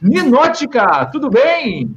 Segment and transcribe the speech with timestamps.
[0.00, 1.92] Ninótica, tudo bem?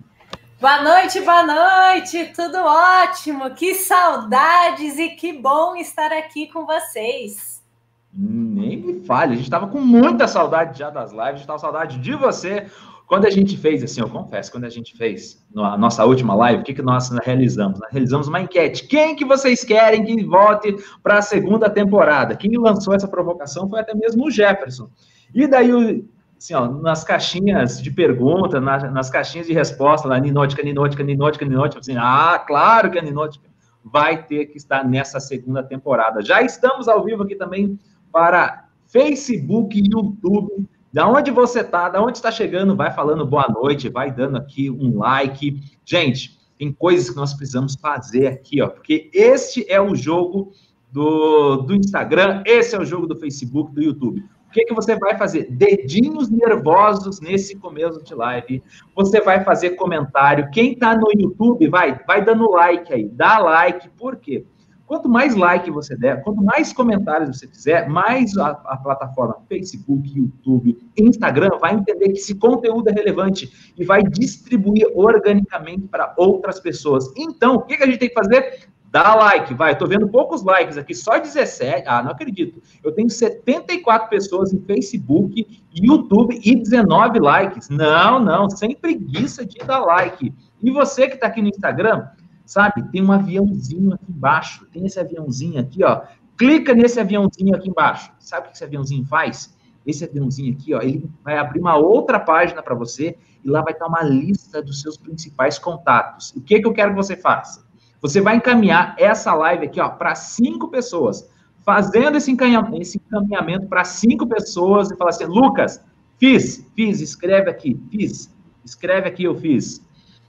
[0.60, 7.64] Boa noite, boa noite, tudo ótimo, que saudades e que bom estar aqui com vocês.
[8.12, 11.60] Nem me fale, a gente estava com muita saudade já das lives, a gente estava
[11.60, 12.66] saudade de você.
[13.06, 16.62] Quando a gente fez, assim, eu confesso, quando a gente fez a nossa última live,
[16.62, 17.80] o que, que nós realizamos?
[17.80, 18.88] Nós realizamos uma enquete.
[18.88, 22.36] Quem que vocês querem que vote para a segunda temporada?
[22.36, 24.90] Quem lançou essa provocação foi até mesmo o Jefferson.
[25.36, 26.04] E daí,
[26.42, 31.80] assim, ó, nas caixinhas de pergunta, nas, caixinhas de resposta, lá, Ninótica, Ninótica, Ninótica, Ninótica,
[31.80, 33.48] assim, ah, claro que a Ninótica
[33.84, 36.24] vai ter que estar nessa segunda temporada.
[36.24, 37.80] Já estamos ao vivo aqui também
[38.12, 43.48] para Facebook e YouTube da onde você está, da onde está chegando, vai falando boa
[43.48, 45.62] noite, vai dando aqui um like.
[45.86, 50.52] Gente, tem coisas que nós precisamos fazer aqui, ó, porque este é o jogo
[50.92, 54.24] do, do Instagram, esse é o jogo do Facebook, do YouTube.
[54.52, 55.50] O que, que você vai fazer?
[55.50, 58.62] Dedinhos nervosos nesse começo de live.
[58.94, 60.50] Você vai fazer comentário.
[60.52, 63.08] Quem está no YouTube, vai, vai dando like aí.
[63.08, 64.46] Dá like, por quê?
[64.86, 70.06] Quanto mais like você der, quanto mais comentários você fizer, mais a, a, plataforma Facebook,
[70.14, 76.60] YouTube, Instagram vai entender que esse conteúdo é relevante e vai distribuir organicamente para outras
[76.60, 77.10] pessoas.
[77.16, 78.68] Então, o que, que a gente tem que fazer?
[78.92, 79.72] Dá like, vai.
[79.72, 81.88] Estou vendo poucos likes aqui, só 17.
[81.88, 82.62] Ah, não acredito.
[82.84, 87.70] Eu tenho 74 pessoas em Facebook, YouTube e 19 likes.
[87.70, 90.34] Não, não, sem preguiça de dar like.
[90.62, 92.06] E você que está aqui no Instagram,
[92.46, 92.84] sabe?
[92.92, 94.66] Tem um aviãozinho aqui embaixo.
[94.74, 96.02] Tem esse aviãozinho aqui, ó.
[96.38, 98.12] Clica nesse aviãozinho aqui embaixo.
[98.20, 99.56] Sabe o que esse aviãozinho faz?
[99.86, 103.74] Esse aviãozinho aqui, ó, ele vai abrir uma outra página para você e lá vai
[103.74, 106.32] estar uma lista dos seus principais contatos.
[106.36, 107.71] O que, que eu quero que você faça?
[108.02, 111.30] Você vai encaminhar essa live aqui, ó, para cinco pessoas.
[111.64, 115.84] Fazendo esse encaminhamento, esse encaminhamento para cinco pessoas e falar assim, Lucas,
[116.18, 118.34] fiz, fiz, escreve aqui, fiz,
[118.66, 119.86] escreve aqui, eu fiz.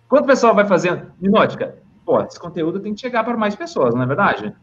[0.07, 1.11] Quanto pessoal vai fazendo?
[1.19, 4.55] Minótica, pô, esse conteúdo tem que chegar para mais pessoas, não é verdade?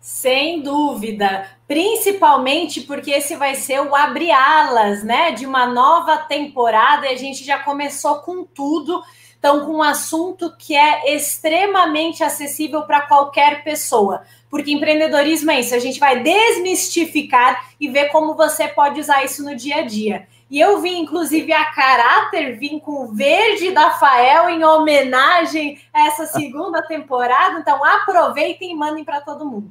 [0.00, 7.06] Sem dúvida, principalmente porque esse vai ser o abre alas, né, de uma nova temporada
[7.06, 9.02] e a gente já começou com tudo,
[9.44, 15.74] então com um assunto que é extremamente acessível para qualquer pessoa, porque empreendedorismo é isso,
[15.74, 20.26] a gente vai desmistificar e ver como você pode usar isso no dia a dia.
[20.50, 26.06] E eu vim, inclusive, a caráter, vim com o verde da Fael em homenagem a
[26.06, 27.58] essa segunda temporada.
[27.58, 29.70] Então, aproveitem e mandem para todo mundo.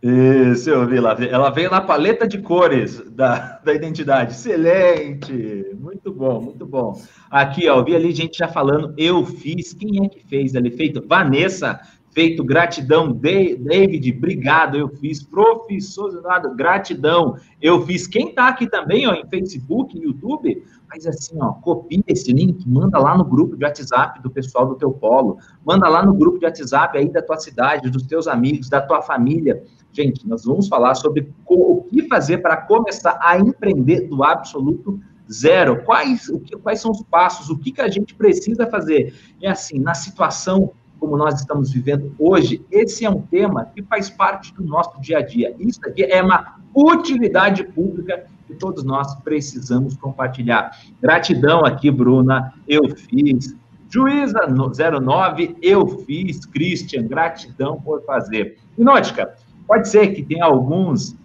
[0.00, 1.16] Isso, eu vi lá.
[1.24, 4.32] Ela veio na paleta de cores da, da identidade.
[4.32, 5.66] Excelente!
[5.74, 7.02] Muito bom, muito bom.
[7.28, 9.74] Aqui, ó, eu vi ali gente já falando, eu fiz.
[9.74, 10.70] Quem é que fez ali?
[10.70, 11.04] Feito?
[11.04, 11.80] Vanessa
[12.12, 18.06] feito, gratidão, David, obrigado, eu fiz, profissionado, gratidão, eu fiz.
[18.06, 22.98] Quem tá aqui também, ó, em Facebook, YouTube, faz assim, ó, copia esse link, manda
[22.98, 26.46] lá no grupo de WhatsApp do pessoal do teu polo, manda lá no grupo de
[26.46, 29.62] WhatsApp aí da tua cidade, dos teus amigos, da tua família.
[29.92, 34.98] Gente, nós vamos falar sobre o que fazer para começar a empreender do absoluto
[35.30, 35.84] zero.
[35.84, 37.50] Quais, o que, quais são os passos?
[37.50, 39.14] O que, que a gente precisa fazer?
[39.42, 44.10] É assim, na situação como nós estamos vivendo hoje, esse é um tema que faz
[44.10, 45.54] parte do nosso dia a dia.
[45.58, 50.70] Isso aqui é uma utilidade pública que todos nós precisamos compartilhar.
[51.00, 53.54] Gratidão aqui, Bruna, eu fiz.
[53.90, 56.44] Juíza 09, eu fiz.
[56.46, 58.58] Christian, gratidão por fazer.
[58.76, 59.34] Nótica,
[59.66, 61.16] pode ser que tenha alguns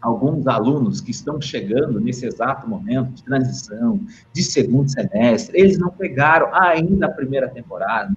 [0.00, 4.00] alguns alunos que estão chegando nesse exato momento de transição,
[4.32, 8.10] de segundo semestre, eles não pegaram ainda a primeira temporada,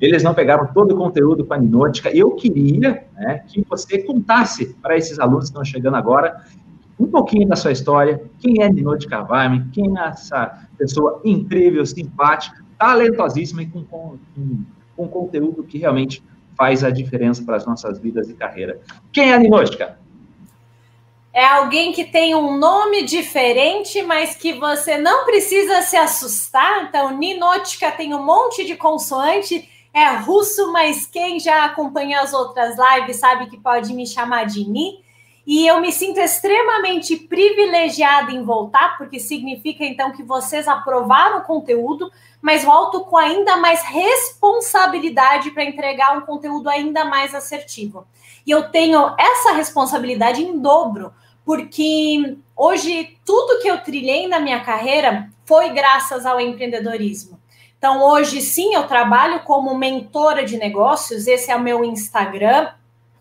[0.00, 2.10] eles não pegaram todo o conteúdo com a Ninótica.
[2.10, 6.44] Eu queria né, que você contasse para esses alunos que estão chegando agora
[6.98, 12.64] um pouquinho da sua história, quem é Ninótica Varme, quem é essa pessoa incrível, simpática,
[12.78, 14.18] talentosíssima e com, com,
[14.96, 16.22] com conteúdo que realmente
[16.56, 18.80] faz a diferença para as nossas vidas e carreira.
[19.12, 19.98] Quem é a Ninótica?
[21.32, 26.84] É alguém que tem um nome diferente, mas que você não precisa se assustar.
[26.84, 32.76] Então, Ninótica tem um monte de consoante é russo, mas quem já acompanha as outras
[32.76, 35.02] lives sabe que pode me chamar de Ni.
[35.46, 41.44] E eu me sinto extremamente privilegiada em voltar, porque significa então que vocês aprovaram o
[41.44, 42.12] conteúdo,
[42.42, 48.06] mas volto com ainda mais responsabilidade para entregar um conteúdo ainda mais assertivo.
[48.46, 51.10] E eu tenho essa responsabilidade em dobro,
[51.42, 57.35] porque hoje tudo que eu trilhei na minha carreira foi graças ao empreendedorismo.
[57.78, 62.68] Então, hoje sim, eu trabalho como mentora de negócios, esse é o meu Instagram,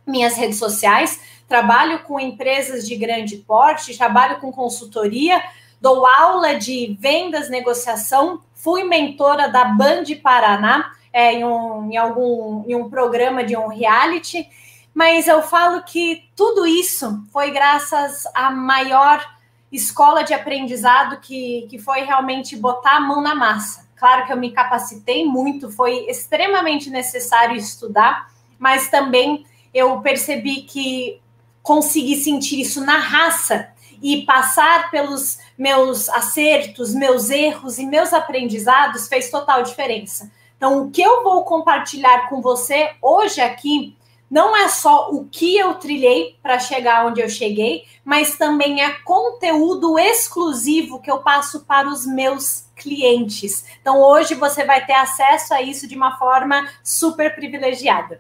[0.06, 1.20] minhas redes sociais.
[1.48, 5.42] Trabalho com empresas de grande porte, trabalho com consultoria,
[5.80, 12.64] dou aula de vendas, negociação, fui mentora da Band Paraná é, em, um, em algum
[12.68, 14.50] em um programa de um reality,
[14.94, 19.24] mas eu falo que tudo isso foi graças à maior
[19.72, 23.85] escola de aprendizado que, que foi realmente botar a mão na massa.
[23.96, 31.20] Claro que eu me capacitei muito, foi extremamente necessário estudar, mas também eu percebi que
[31.64, 33.70] consegui sentir isso na raça
[34.02, 40.32] e passar pelos meus acertos, meus erros e meus aprendizados fez total diferença.
[40.58, 43.96] Então, o que eu vou compartilhar com você hoje aqui
[44.30, 48.92] não é só o que eu trilhei para chegar onde eu cheguei, mas também é
[49.04, 53.66] conteúdo exclusivo que eu passo para os meus clientes.
[53.82, 58.20] Então, hoje você vai ter acesso a isso de uma forma super privilegiada.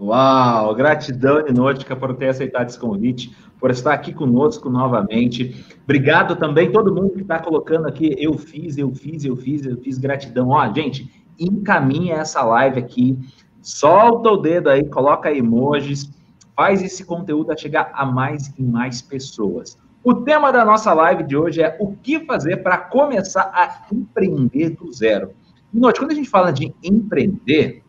[0.00, 0.74] Uau!
[0.74, 5.66] Gratidão, Ninótica, por ter aceitado esse convite, por estar aqui conosco novamente.
[5.82, 9.76] Obrigado também todo mundo que está colocando aqui, eu fiz, eu fiz, eu fiz, eu
[9.76, 10.50] fiz, gratidão.
[10.50, 13.18] Ó, gente, encaminha essa live aqui
[13.60, 16.10] Solta o dedo aí, coloca emojis,
[16.56, 19.78] faz esse conteúdo a chegar a mais e mais pessoas.
[20.02, 24.70] O tema da nossa live de hoje é o que fazer para começar a empreender
[24.70, 25.32] do zero.
[25.72, 27.82] Note, quando a gente fala de empreender,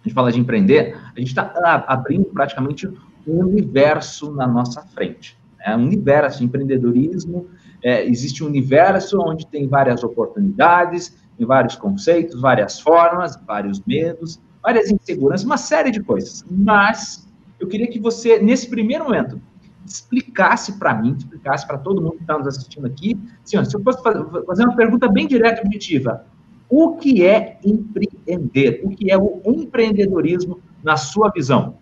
[0.00, 2.88] a gente fala de empreender, a gente está abrindo praticamente
[3.26, 5.36] um universo na nossa frente.
[5.60, 7.46] É um universo de empreendedorismo,
[7.82, 14.40] é, existe um universo onde tem várias oportunidades, tem vários conceitos, várias formas, vários medos,
[14.62, 16.44] várias inseguranças, uma série de coisas.
[16.50, 17.28] Mas
[17.58, 19.40] eu queria que você, nesse primeiro momento,
[19.84, 23.82] explicasse para mim, explicasse para todo mundo que está nos assistindo aqui, assim, se eu
[23.82, 26.24] fosse fazer uma pergunta bem direta e objetiva,
[26.68, 28.80] o que é empreender?
[28.82, 31.76] O que é o empreendedorismo na sua visão?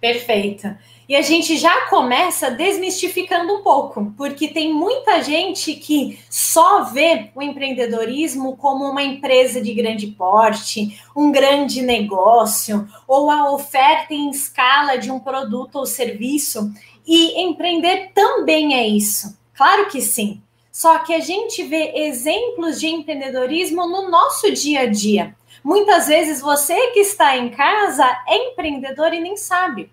[0.00, 0.68] Perfeito.
[1.10, 7.32] E a gente já começa desmistificando um pouco, porque tem muita gente que só vê
[7.34, 14.30] o empreendedorismo como uma empresa de grande porte, um grande negócio, ou a oferta em
[14.30, 16.72] escala de um produto ou serviço.
[17.04, 19.36] E empreender também é isso.
[19.52, 20.40] Claro que sim.
[20.70, 25.34] Só que a gente vê exemplos de empreendedorismo no nosso dia a dia.
[25.64, 29.90] Muitas vezes você que está em casa é empreendedor e nem sabe.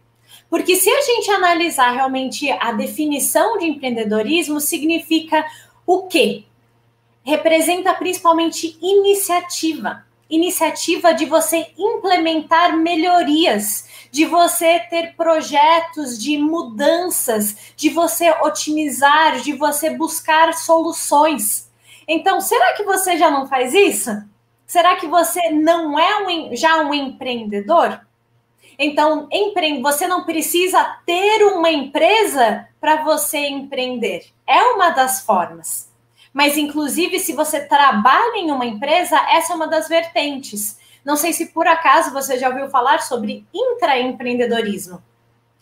[0.49, 5.45] Porque se a gente analisar realmente a definição de empreendedorismo, significa
[5.85, 6.43] o quê?
[7.23, 10.05] Representa principalmente iniciativa.
[10.29, 19.53] Iniciativa de você implementar melhorias, de você ter projetos de mudanças, de você otimizar, de
[19.53, 21.71] você buscar soluções.
[22.07, 24.11] Então, será que você já não faz isso?
[24.65, 28.06] Será que você não é um, já um empreendedor?
[28.77, 29.81] Então, empre...
[29.81, 34.25] você não precisa ter uma empresa para você empreender.
[34.45, 35.91] É uma das formas.
[36.33, 40.77] Mas, inclusive, se você trabalha em uma empresa, essa é uma das vertentes.
[41.03, 45.01] Não sei se por acaso você já ouviu falar sobre intraempreendedorismo,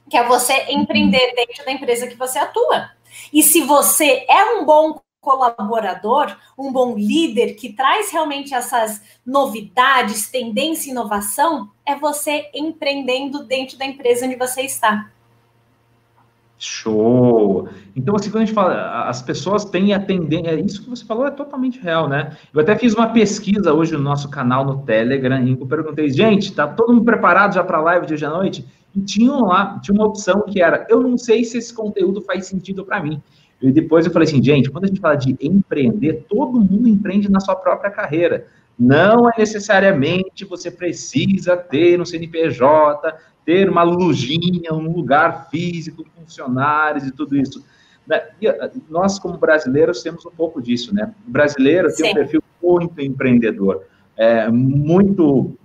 [0.09, 2.89] que é você empreender dentro da empresa que você atua.
[3.31, 10.29] E se você é um bom colaborador, um bom líder que traz realmente essas novidades,
[10.29, 15.09] tendência e inovação, é você empreendendo dentro da empresa onde você está.
[16.57, 17.67] Show!
[17.95, 21.03] Então, assim, quando a gente fala, as pessoas têm a tendência, é isso que você
[21.03, 22.37] falou é totalmente real, né?
[22.53, 26.53] Eu até fiz uma pesquisa hoje no nosso canal no Telegram, que eu perguntei, gente,
[26.53, 28.65] tá todo mundo preparado já para a live de hoje à noite?
[28.95, 32.45] E tinha lá, tinha uma opção que era, eu não sei se esse conteúdo faz
[32.45, 33.21] sentido para mim.
[33.61, 37.29] E depois eu falei assim, gente, quando a gente fala de empreender, todo mundo empreende
[37.29, 38.47] na sua própria carreira.
[38.77, 47.05] Não é necessariamente você precisa ter um CNPJ, ter uma lojinha, um lugar físico, funcionários
[47.05, 47.63] e tudo isso.
[48.05, 48.21] Né?
[48.59, 51.13] Ah, nós, como brasileiros, temos um pouco disso, né?
[51.27, 52.11] O brasileiro tem Sim.
[52.11, 53.83] um perfil muito empreendedor,
[54.17, 55.57] é, muito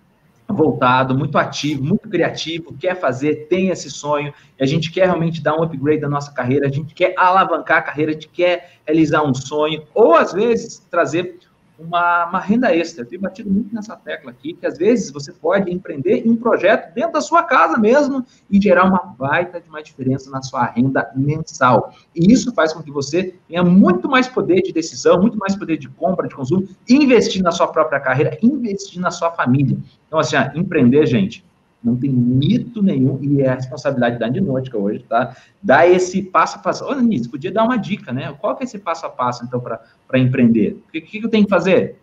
[0.52, 5.42] voltado, muito ativo, muito criativo, quer fazer, tem esse sonho, e a gente quer realmente
[5.42, 8.72] dar um upgrade da nossa carreira, a gente quer alavancar a carreira, a gente quer
[8.86, 11.38] realizar um sonho, ou às vezes trazer
[11.80, 13.02] uma, uma, renda extra.
[13.02, 16.36] Eu tenho batido muito nessa tecla aqui, que às vezes você pode empreender em um
[16.36, 20.66] projeto dentro da sua casa mesmo e gerar uma baita de uma diferença na sua
[20.66, 21.92] renda mensal.
[22.14, 25.76] E isso faz com que você tenha muito mais poder de decisão, muito mais poder
[25.78, 29.78] de compra, de consumo, investir na sua própria carreira, investir na sua família.
[30.06, 31.44] Então, assim, empreender, gente,
[31.82, 35.34] não tem mito nenhum, e é a responsabilidade da Andinótica hoje, tá?
[35.62, 36.84] Dar esse passo a passo.
[36.84, 38.34] Olha, Nisso, podia dar uma dica, né?
[38.40, 40.82] Qual que é esse passo a passo, então, para empreender?
[40.88, 41.98] O que, que eu tenho que fazer?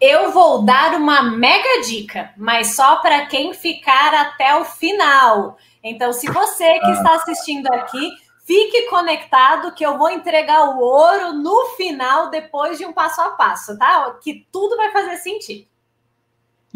[0.00, 5.56] Eu vou dar uma mega dica, mas só para quem ficar até o final.
[5.84, 8.10] Então, se você que está assistindo aqui
[8.44, 13.30] Fique conectado que eu vou entregar o ouro no final, depois de um passo a
[13.30, 14.18] passo, tá?
[14.20, 15.64] Que tudo vai fazer sentido.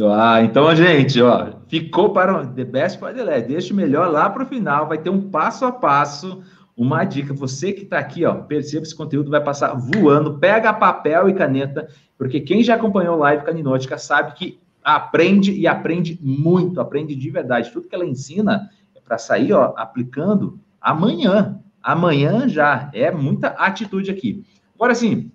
[0.05, 3.41] Ah, então, gente, ó, ficou para o The Best for the.
[3.41, 6.43] Deixa o melhor lá para o final, vai ter um passo a passo,
[6.76, 7.33] uma dica.
[7.33, 10.38] Você que está aqui, ó, perceba esse conteúdo vai passar voando.
[10.38, 11.88] Pega papel e caneta,
[12.19, 17.73] porque quem já acompanhou live Caninótica sabe que aprende e aprende muito, aprende de verdade.
[17.73, 21.59] Tudo que ela ensina é para sair, ó, aplicando amanhã.
[21.83, 22.91] Amanhã já.
[22.93, 24.45] É muita atitude aqui.
[24.75, 25.31] Agora, sim,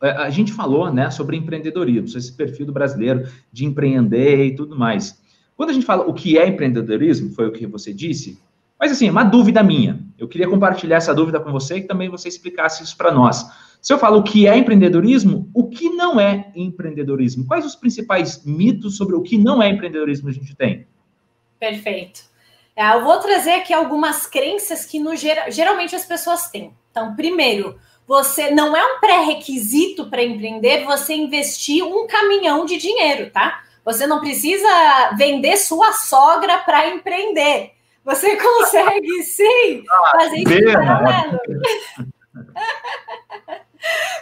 [0.00, 5.20] a gente falou, né, sobre empreendedorismo, esse perfil do brasileiro de empreender e tudo mais.
[5.56, 8.38] Quando a gente fala o que é empreendedorismo, foi o que você disse,
[8.78, 9.98] mas assim, uma dúvida minha.
[10.16, 13.44] Eu queria compartilhar essa dúvida com você e que também você explicasse isso para nós.
[13.82, 17.46] Se eu falo o que é empreendedorismo, o que não é empreendedorismo?
[17.46, 20.86] Quais os principais mitos sobre o que não é empreendedorismo a gente tem?
[21.58, 22.22] Perfeito.
[22.76, 26.72] É, eu vou trazer aqui algumas crenças que no, geralmente as pessoas têm.
[26.90, 27.76] Então, primeiro,
[28.08, 33.62] você não é um pré-requisito para empreender você investir um caminhão de dinheiro, tá?
[33.84, 37.72] Você não precisa vender sua sogra para empreender.
[38.02, 41.38] Você consegue sim fazer isso em paralelo.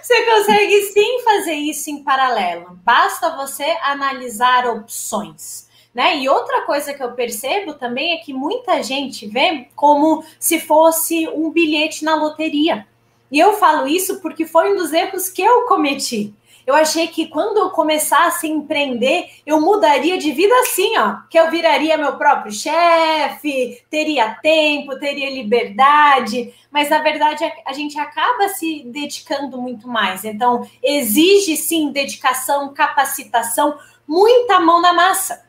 [0.02, 2.78] Você consegue sim fazer isso em paralelo.
[2.84, 5.68] Basta você analisar opções.
[5.94, 6.18] Né?
[6.18, 11.26] E outra coisa que eu percebo também é que muita gente vê como se fosse
[11.28, 12.86] um bilhete na loteria.
[13.30, 16.34] E eu falo isso porque foi um dos erros que eu cometi.
[16.66, 21.38] Eu achei que quando eu começasse a empreender, eu mudaria de vida assim, ó, que
[21.38, 28.48] eu viraria meu próprio chefe, teria tempo, teria liberdade, mas na verdade a, gente acaba
[28.48, 30.24] se dedicando muito mais.
[30.24, 35.46] Então, exige sim dedicação, capacitação, muita mão na massa.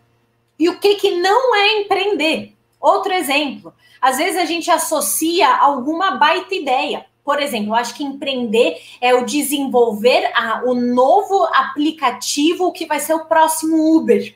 [0.60, 2.53] E o que que não é empreender?
[2.79, 7.06] Outro exemplo, às vezes a gente associa alguma baita ideia.
[7.27, 13.01] Por exemplo, eu acho que empreender é o desenvolver a, o novo aplicativo que vai
[13.01, 14.34] ser o próximo Uber.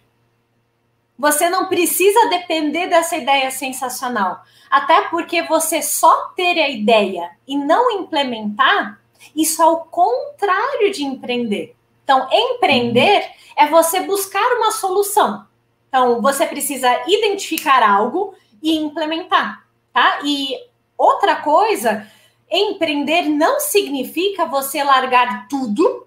[1.17, 4.41] Você não precisa depender dessa ideia sensacional.
[4.69, 9.00] Até porque você só ter a ideia e não implementar,
[9.33, 11.74] isso é o contrário de empreender.
[12.03, 15.48] Então, empreender é você buscar uma solução.
[15.88, 20.19] Então, você precisa identificar algo e implementar, tá?
[20.25, 20.57] E
[20.98, 22.05] outra coisa
[22.51, 26.05] Empreender não significa você largar tudo,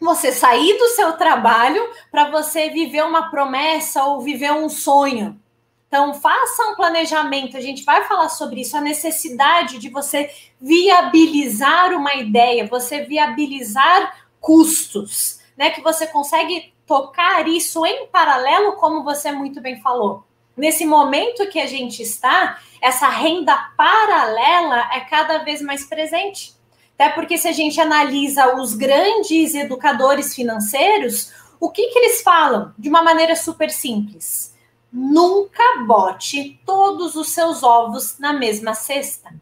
[0.00, 5.38] você sair do seu trabalho para você viver uma promessa ou viver um sonho.
[5.86, 7.54] Então, faça um planejamento.
[7.54, 14.26] A gente vai falar sobre isso, a necessidade de você viabilizar uma ideia, você viabilizar
[14.40, 15.68] custos, né?
[15.68, 20.24] Que você consegue tocar isso em paralelo, como você muito bem falou.
[20.56, 26.54] Nesse momento que a gente está, essa renda paralela é cada vez mais presente.
[26.94, 32.72] Até porque se a gente analisa os grandes educadores financeiros, o que, que eles falam?
[32.78, 34.54] De uma maneira super simples.
[34.92, 39.32] Nunca bote todos os seus ovos na mesma cesta.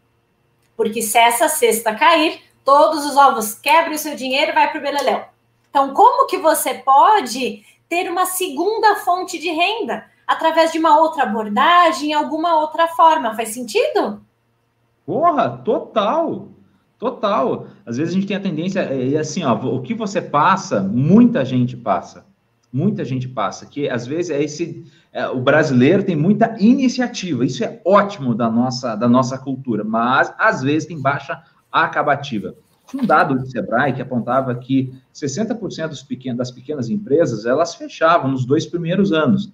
[0.77, 4.79] Porque se essa cesta cair, todos os ovos quebram o seu dinheiro e vai para
[4.79, 5.25] o beleléu.
[5.69, 10.10] Então, como que você pode ter uma segunda fonte de renda?
[10.31, 13.35] Através de uma outra abordagem, alguma outra forma.
[13.35, 14.21] Faz sentido?
[15.05, 16.47] Porra, total.
[16.97, 17.67] Total.
[17.85, 21.43] Às vezes a gente tem a tendência, e assim, ó, o que você passa, muita
[21.43, 22.25] gente passa.
[22.71, 24.85] Muita gente passa, que às vezes é esse.
[25.11, 30.33] É, o brasileiro tem muita iniciativa, isso é ótimo da nossa, da nossa cultura, mas
[30.37, 32.55] às vezes tem baixa acabativa.
[32.95, 38.31] Um dado do Sebrae que apontava que 60% dos pequenos, das pequenas empresas elas fechavam
[38.31, 39.51] nos dois primeiros anos.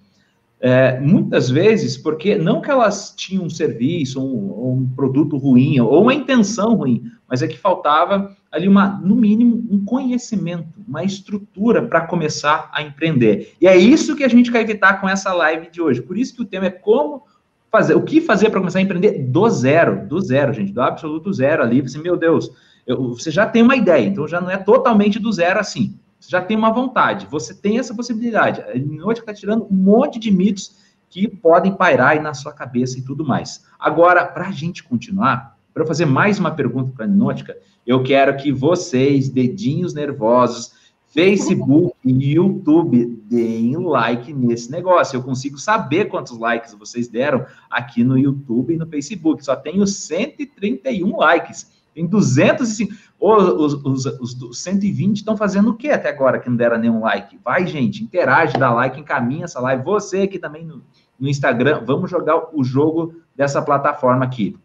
[0.60, 6.02] É, muitas vezes, porque não que elas tinham um serviço, um, um, produto ruim, ou
[6.02, 11.82] uma intenção ruim, mas é que faltava ali, uma, no mínimo, um conhecimento, uma estrutura
[11.82, 13.54] para começar a empreender.
[13.60, 16.02] E é isso que a gente quer evitar com essa live de hoje.
[16.02, 17.22] Por isso que o tema é como
[17.70, 21.32] fazer, o que fazer para começar a empreender do zero, do zero, gente, do absoluto
[21.32, 21.82] zero ali.
[21.82, 22.50] Você, meu Deus,
[22.86, 25.98] eu, você já tem uma ideia, então já não é totalmente do zero assim.
[26.18, 28.60] Você já tem uma vontade, você tem essa possibilidade.
[28.62, 30.76] A Hipnótica está tirando um monte de mitos
[31.08, 33.64] que podem pairar aí na sua cabeça e tudo mais.
[33.78, 37.56] Agora, para a gente continuar, para fazer mais uma pergunta para a Hipnótica,
[37.86, 40.72] eu quero que vocês, dedinhos nervosos,
[41.06, 45.16] Facebook e YouTube, deem like nesse negócio.
[45.16, 49.42] Eu consigo saber quantos likes vocês deram aqui no YouTube e no Facebook.
[49.42, 51.77] Só tenho 131 likes.
[51.98, 52.94] Tem 205.
[53.18, 57.00] Os, os, os, os 120 estão fazendo o que até agora que não deram nenhum
[57.00, 57.36] like?
[57.44, 59.82] Vai, gente, interage, dá like, encaminha essa live.
[59.82, 60.80] Você aqui também no,
[61.18, 64.56] no Instagram, vamos jogar o jogo dessa plataforma aqui.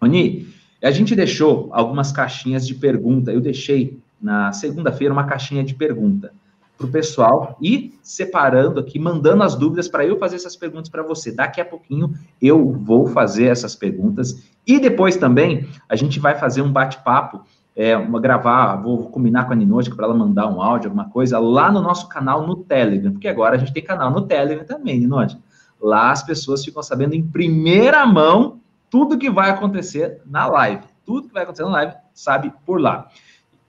[0.00, 0.46] Oni,
[0.80, 3.32] A gente deixou algumas caixinhas de pergunta.
[3.32, 6.32] Eu deixei na segunda-feira uma caixinha de pergunta
[6.78, 11.02] para o pessoal e separando aqui, mandando as dúvidas para eu fazer essas perguntas para
[11.02, 11.32] você.
[11.32, 16.62] Daqui a pouquinho eu vou fazer essas perguntas e depois também a gente vai fazer
[16.62, 17.42] um bate-papo,
[17.74, 21.08] é, uma, gravar, vou, vou combinar com a Ninotica para ela mandar um áudio, alguma
[21.10, 24.64] coisa, lá no nosso canal no Telegram, porque agora a gente tem canal no Telegram
[24.64, 25.40] também, Ninotica.
[25.80, 30.82] Lá as pessoas ficam sabendo em primeira mão tudo que vai acontecer na live.
[31.04, 33.08] Tudo que vai acontecer na live, sabe por lá.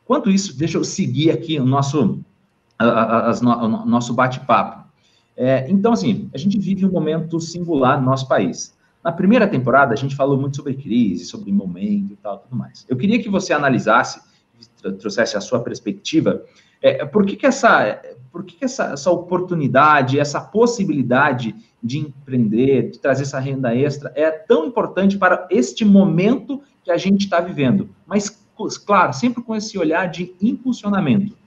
[0.04, 2.20] Enquanto isso, deixa eu seguir aqui o nosso
[2.80, 3.46] as, o
[3.86, 4.88] nosso bate-papo.
[5.36, 8.78] É, então, assim, a gente vive um momento singular no nosso país.
[9.04, 12.86] Na primeira temporada, a gente falou muito sobre crise, sobre momento e tal, tudo mais.
[12.90, 14.22] Eu queria que você analisasse,
[14.82, 16.44] trouxesse a sua perspectiva,
[16.82, 22.92] é, por que, que, essa, por que, que essa, essa oportunidade, essa possibilidade de empreender,
[22.92, 27.40] de trazer essa renda extra, é tão importante para este momento que a gente está
[27.40, 27.90] vivendo?
[28.06, 28.46] Mas,
[28.86, 31.38] claro, sempre com esse olhar de impulsionamento.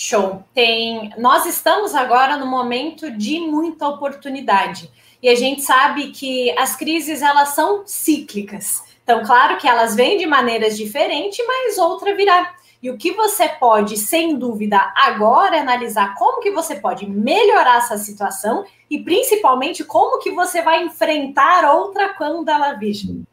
[0.00, 0.44] Show.
[0.54, 4.88] Tem, nós estamos agora no momento de muita oportunidade.
[5.20, 8.84] E a gente sabe que as crises elas são cíclicas.
[9.02, 12.54] Então, claro que elas vêm de maneiras diferentes, mas outra virá.
[12.80, 17.78] E o que você pode, sem dúvida, agora é analisar como que você pode melhorar
[17.78, 23.24] essa situação e principalmente como que você vai enfrentar outra quando ela vir.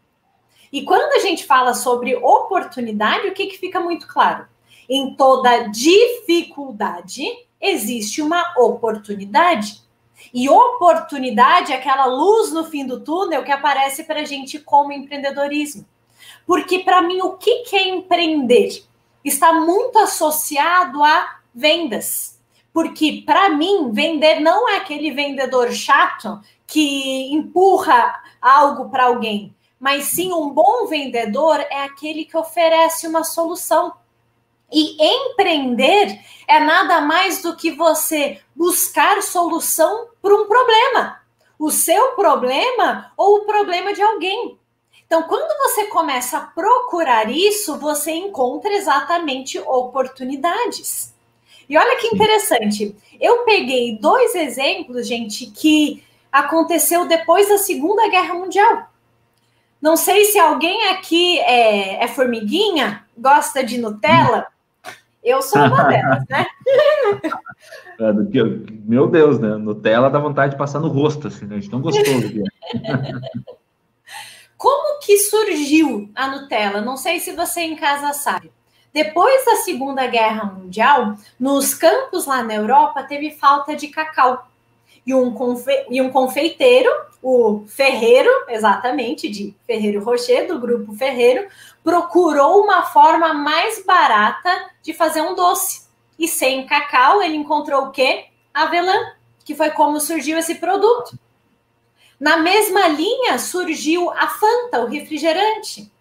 [0.73, 4.47] E quando a gente fala sobre oportunidade, o que, que fica muito claro?
[4.89, 7.23] Em toda dificuldade
[7.59, 9.83] existe uma oportunidade.
[10.33, 14.91] E oportunidade é aquela luz no fim do túnel que aparece para a gente como
[14.91, 15.85] empreendedorismo.
[16.45, 18.83] Porque, para mim, o que, é empreender?
[19.23, 22.39] Está muito associado a vendas.
[22.71, 30.05] Porque, para mim, vender não é aquele vendedor chato que empurra algo para alguém, mas
[30.05, 33.93] sim um bom vendedor é aquele que oferece uma solução
[34.71, 41.21] e empreender é nada mais do que você buscar solução para um problema.
[41.57, 44.57] O seu problema ou o problema de alguém.
[45.05, 51.13] Então, quando você começa a procurar isso, você encontra exatamente oportunidades.
[51.69, 52.95] E olha que interessante.
[53.19, 58.89] Eu peguei dois exemplos, gente, que aconteceu depois da Segunda Guerra Mundial.
[59.81, 64.47] Não sei se alguém aqui é, é formiguinha, gosta de Nutella.
[65.25, 66.45] Eu sou uma delas, né?
[67.97, 68.11] É,
[68.83, 69.55] meu Deus, né?
[69.55, 71.55] Nutella dá vontade de passar no rosto, assim, né?
[71.55, 72.03] A gente tão gostoso.
[74.57, 76.81] Como que surgiu a Nutella?
[76.81, 78.51] Não sei se você em casa sabe.
[78.93, 84.47] Depois da Segunda Guerra Mundial, nos campos lá na Europa teve falta de cacau.
[85.05, 85.85] E um, confe...
[85.89, 86.89] e um confeiteiro,
[87.21, 91.47] o Ferreiro, exatamente, de Ferreiro Rocher, do grupo Ferreiro,
[91.85, 95.85] procurou uma forma mais barata de fazer um doce.
[96.17, 98.25] E sem cacau, ele encontrou o quê?
[98.51, 99.13] Avelã,
[99.45, 101.15] que foi como surgiu esse produto.
[102.19, 105.91] Na mesma linha surgiu a Fanta, o refrigerante.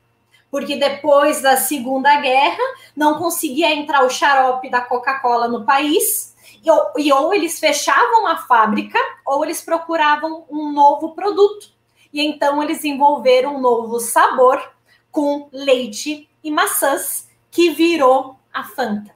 [0.50, 2.64] Porque depois da Segunda Guerra
[2.96, 8.26] não conseguia entrar o xarope da Coca-Cola no país, e ou, e ou eles fechavam
[8.26, 11.68] a fábrica, ou eles procuravam um novo produto.
[12.10, 14.73] E então eles desenvolveram um novo sabor
[15.14, 19.12] com leite e maçãs, que virou a Fanta.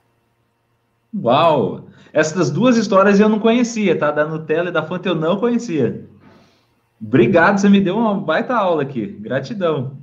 [1.13, 1.89] Uau!
[2.13, 4.09] Essas duas histórias eu não conhecia, tá?
[4.09, 6.07] Da Nutella e da Fanta eu não conhecia.
[7.01, 9.05] Obrigado, você me deu uma baita aula aqui.
[9.07, 9.97] Gratidão.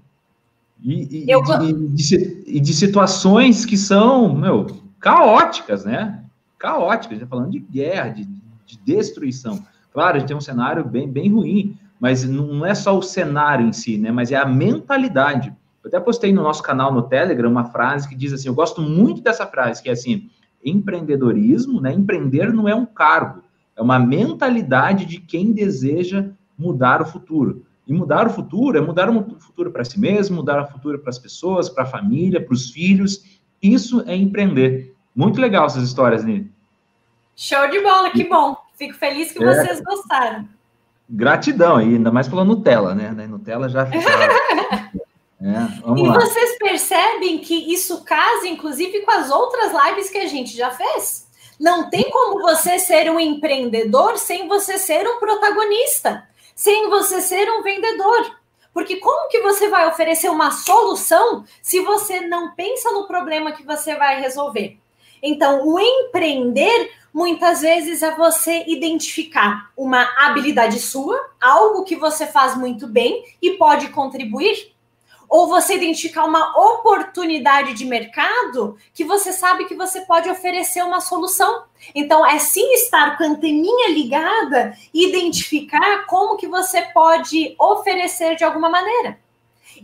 [0.82, 1.40] E, e, eu...
[1.62, 4.66] e, de, e de, situações que são, meu,
[5.00, 6.22] caóticas, né?
[6.58, 8.24] Caóticas, a gente tá falando de guerra, de,
[8.66, 9.64] de destruição.
[9.94, 13.66] Claro, a gente tem um cenário bem, bem ruim, mas não é só o cenário
[13.66, 14.12] em si, né?
[14.12, 15.54] Mas é a mentalidade.
[15.86, 18.82] Eu até postei no nosso canal no Telegram uma frase que diz assim: eu gosto
[18.82, 20.28] muito dessa frase, que é assim:
[20.64, 21.92] empreendedorismo, né?
[21.92, 23.44] Empreender não é um cargo,
[23.76, 26.26] é uma mentalidade de quem deseja
[26.58, 27.64] mudar o futuro.
[27.86, 31.10] E mudar o futuro é mudar o futuro para si mesmo, mudar o futuro para
[31.10, 33.38] as pessoas, para a família, para os filhos.
[33.62, 34.92] Isso é empreender.
[35.14, 36.50] Muito legal essas histórias, Nini.
[37.36, 38.56] Show de bola, que bom.
[38.76, 39.46] Fico feliz que é.
[39.46, 40.48] vocês gostaram.
[41.08, 43.12] Gratidão, e ainda mais pela Nutella, né?
[43.28, 44.45] Nutella já, já
[45.46, 46.14] É, e lá.
[46.14, 51.28] vocês percebem que isso casa, inclusive, com as outras lives que a gente já fez.
[51.58, 57.48] Não tem como você ser um empreendedor sem você ser um protagonista, sem você ser
[57.50, 58.36] um vendedor.
[58.74, 63.64] Porque como que você vai oferecer uma solução se você não pensa no problema que
[63.64, 64.78] você vai resolver?
[65.22, 72.54] Então, o empreender muitas vezes é você identificar uma habilidade sua, algo que você faz
[72.54, 74.75] muito bem e pode contribuir
[75.28, 81.00] ou você identificar uma oportunidade de mercado que você sabe que você pode oferecer uma
[81.00, 81.64] solução.
[81.94, 88.36] Então, é sim estar com a anteninha ligada e identificar como que você pode oferecer
[88.36, 89.18] de alguma maneira.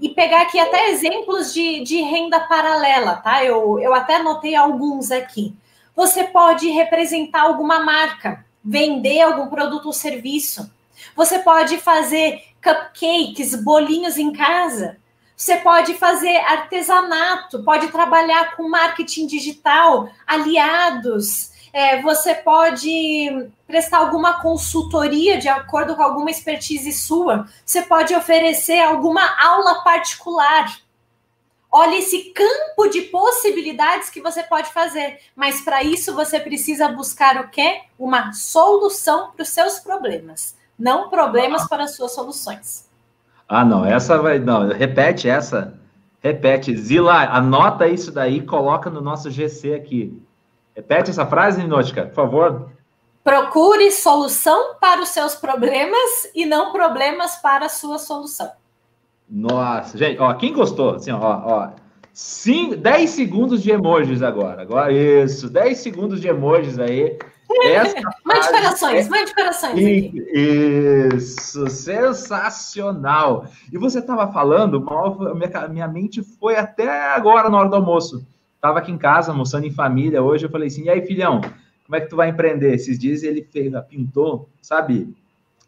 [0.01, 3.45] E pegar aqui até exemplos de, de renda paralela, tá?
[3.45, 5.55] Eu, eu até anotei alguns aqui.
[5.95, 10.71] Você pode representar alguma marca, vender algum produto ou serviço.
[11.15, 15.02] Você pode fazer cupcakes, bolinhos em casa.
[15.43, 21.51] Você pode fazer artesanato, pode trabalhar com marketing digital, aliados.
[21.73, 27.49] É, você pode prestar alguma consultoria de acordo com alguma expertise sua.
[27.67, 30.79] Você pode oferecer alguma aula particular.
[31.73, 35.19] Olha esse campo de possibilidades que você pode fazer.
[35.35, 37.81] Mas para isso você precisa buscar o quê?
[37.99, 42.92] Uma solução para os seus problemas, não problemas para as suas soluções.
[43.55, 44.39] Ah, não, essa vai.
[44.39, 45.75] Não, repete essa.
[46.23, 46.75] Repete.
[46.75, 50.23] Zila, anota isso daí coloca no nosso GC aqui.
[50.75, 52.71] Repete essa frase, Ninótica, por favor.
[53.23, 58.51] Procure solução para os seus problemas e não problemas para a sua solução.
[59.29, 60.95] Nossa, gente, ó, quem gostou?
[60.95, 61.69] Assim, ó, ó,
[62.11, 64.63] 5, 10 segundos de emojis agora.
[64.63, 67.19] Agora, isso, 10 segundos de emojis aí.
[68.25, 69.11] mande corações, é...
[69.11, 69.79] mande corações.
[70.35, 73.47] Isso, sensacional.
[73.73, 78.27] E você estava falando, mal, minha, minha mente foi até agora na hora do almoço.
[78.55, 80.47] Estava aqui em casa, almoçando em família hoje.
[80.47, 81.41] Eu falei assim: e aí, filhão,
[81.85, 82.75] como é que tu vai empreender?
[82.75, 85.15] Esses dias ele fez, pintou, sabe,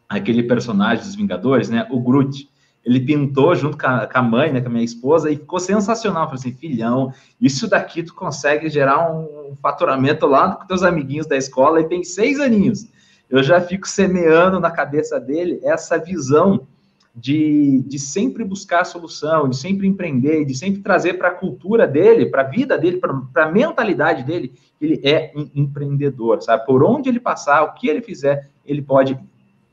[0.07, 1.87] aquele personagem dos Vingadores, né?
[1.91, 2.49] O Groot
[2.85, 5.59] ele pintou junto com a, com a, mãe, né, com a minha esposa, e ficou
[5.59, 6.25] sensacional.
[6.25, 11.35] falei assim, filhão, isso daqui tu consegue gerar um faturamento lá com teus amiguinhos da
[11.35, 12.87] escola, e tem seis aninhos.
[13.27, 16.67] Eu já fico semeando na cabeça dele essa visão
[17.15, 21.87] de, de sempre buscar a solução, de sempre empreender, de sempre trazer para a cultura
[21.87, 26.65] dele, para a vida dele, para a mentalidade dele, que ele é um empreendedor, sabe?
[26.65, 29.17] Por onde ele passar, o que ele fizer, ele pode,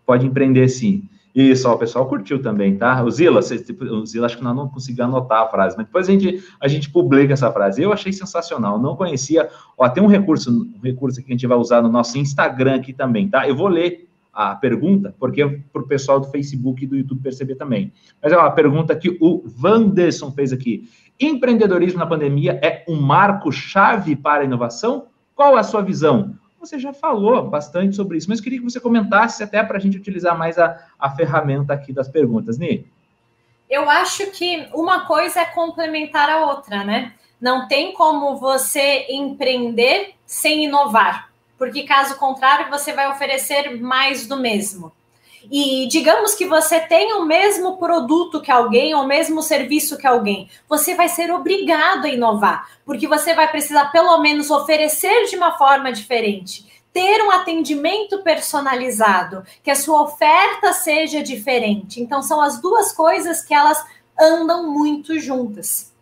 [0.07, 1.09] pode empreender sim.
[1.35, 3.03] Isso, ó, o pessoal curtiu também, tá?
[3.03, 5.87] O Zila, você, tipo, o Zila acho que nós não conseguimos anotar a frase, mas
[5.87, 7.83] depois a gente, a gente publica essa frase.
[7.83, 9.49] Eu achei sensacional, não conhecia.
[9.79, 12.93] Ó, tem um recurso, um recurso que a gente vai usar no nosso Instagram aqui
[12.93, 13.49] também, tá?
[13.49, 17.55] Eu vou ler a pergunta, porque para o pessoal do Facebook e do YouTube perceber
[17.55, 17.93] também.
[18.23, 20.89] Mas é uma pergunta que o Vanderson fez aqui.
[21.21, 25.07] Empreendedorismo na pandemia é um marco-chave para a inovação?
[25.35, 26.35] Qual a sua visão?
[26.63, 29.97] Você já falou bastante sobre isso, mas queria que você comentasse até para a gente
[29.97, 32.87] utilizar mais a, a ferramenta aqui das perguntas, Ni.
[33.69, 37.15] Eu acho que uma coisa é complementar a outra, né?
[37.41, 44.37] Não tem como você empreender sem inovar, porque caso contrário, você vai oferecer mais do
[44.37, 44.93] mesmo.
[45.51, 50.07] E digamos que você tem o mesmo produto que alguém, ou o mesmo serviço que
[50.07, 55.37] alguém, você vai ser obrigado a inovar, porque você vai precisar pelo menos oferecer de
[55.37, 62.01] uma forma diferente, ter um atendimento personalizado, que a sua oferta seja diferente.
[62.01, 63.83] Então são as duas coisas que elas
[64.19, 65.93] andam muito juntas.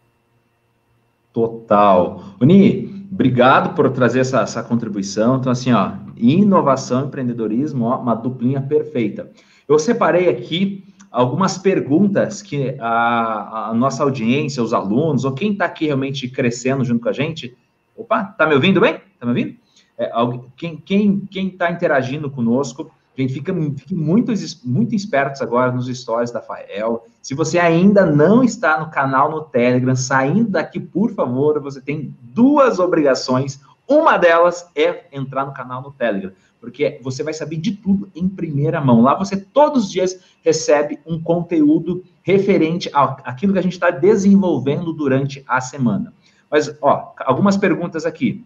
[1.32, 2.24] Total.
[2.40, 5.36] Uni, obrigado por trazer essa, essa contribuição.
[5.36, 9.30] Então, assim, ó, inovação empreendedorismo, ó, uma duplinha perfeita.
[9.68, 15.64] Eu separei aqui algumas perguntas que a, a nossa audiência, os alunos, ou quem está
[15.64, 17.56] aqui realmente crescendo junto com a gente.
[17.96, 19.00] Opa, tá me ouvindo bem?
[19.18, 19.56] Tá me ouvindo?
[19.98, 20.10] É,
[20.56, 24.32] quem está quem, quem tá interagindo conosco, gente, fica, fique muito,
[24.64, 27.06] muito espertos agora nos stories da Fael.
[27.20, 32.14] Se você ainda não está no canal no Telegram, saindo daqui, por favor, você tem
[32.22, 33.60] duas obrigações.
[33.86, 38.28] Uma delas é entrar no canal no Telegram, porque você vai saber de tudo em
[38.28, 39.02] primeira mão.
[39.02, 44.92] Lá você todos os dias recebe um conteúdo referente àquilo que a gente está desenvolvendo
[44.92, 46.12] durante a semana.
[46.50, 48.44] Mas, ó, algumas perguntas aqui.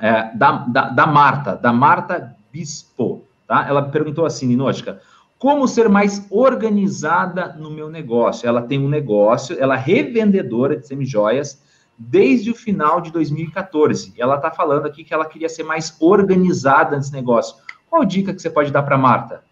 [0.00, 3.66] É, da, da, da Marta, da Marta Bispo, tá?
[3.68, 5.00] Ela perguntou assim, Ninótica,
[5.38, 8.48] como ser mais organizada no meu negócio?
[8.48, 11.60] Ela tem um negócio, ela é revendedora de semijoias,
[11.98, 14.14] desde o final de 2014.
[14.16, 17.56] E ela está falando aqui que ela queria ser mais organizada nesse negócio.
[17.90, 19.42] Qual dica que você pode dar para Marta?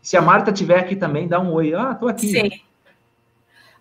[0.00, 1.72] Se a Marta tiver aqui também, dá um oi.
[1.72, 2.28] Ah, estou aqui.
[2.28, 2.50] Sim.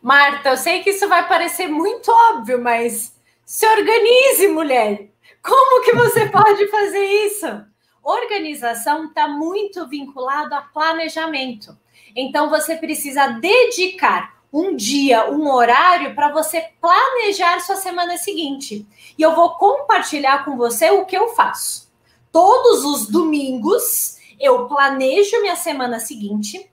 [0.02, 5.10] Marta, eu sei que isso vai parecer muito óbvio, mas se organize, mulher.
[5.42, 7.71] Como que você pode fazer isso?
[8.04, 11.78] Organização está muito vinculado a planejamento.
[12.16, 18.86] Então você precisa dedicar um dia, um horário para você planejar sua semana seguinte.
[19.18, 21.90] E eu vou compartilhar com você o que eu faço.
[22.32, 26.72] Todos os domingos eu planejo minha semana seguinte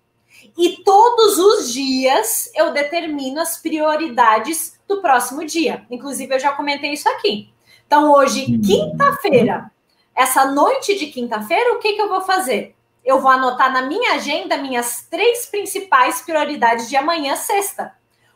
[0.57, 5.87] E todos os dias eu determino as prioridades do próximo dia.
[5.91, 7.53] Inclusive, eu já comentei isso aqui.
[7.87, 8.61] Então, hoje, uhum.
[8.61, 9.71] quinta-feira,
[10.19, 12.75] essa noite de quinta-feira, o que, que eu vou fazer?
[13.05, 17.95] Eu vou anotar na minha agenda minhas três principais prioridades de amanhã, sexta.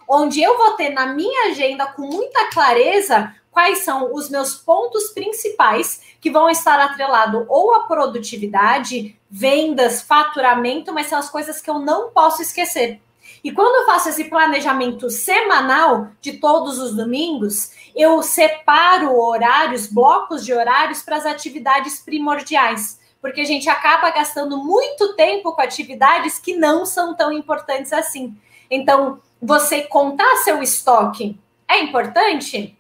[0.09, 5.09] Onde eu vou ter na minha agenda com muita clareza quais são os meus pontos
[5.09, 11.69] principais que vão estar atrelados ou à produtividade, vendas, faturamento, mas são as coisas que
[11.69, 13.01] eu não posso esquecer.
[13.45, 20.45] E quando eu faço esse planejamento semanal de todos os domingos, eu separo horários, blocos
[20.45, 26.39] de horários para as atividades primordiais, porque a gente acaba gastando muito tempo com atividades
[26.39, 28.37] que não são tão importantes assim.
[28.71, 32.79] Então, você contar seu estoque é importante?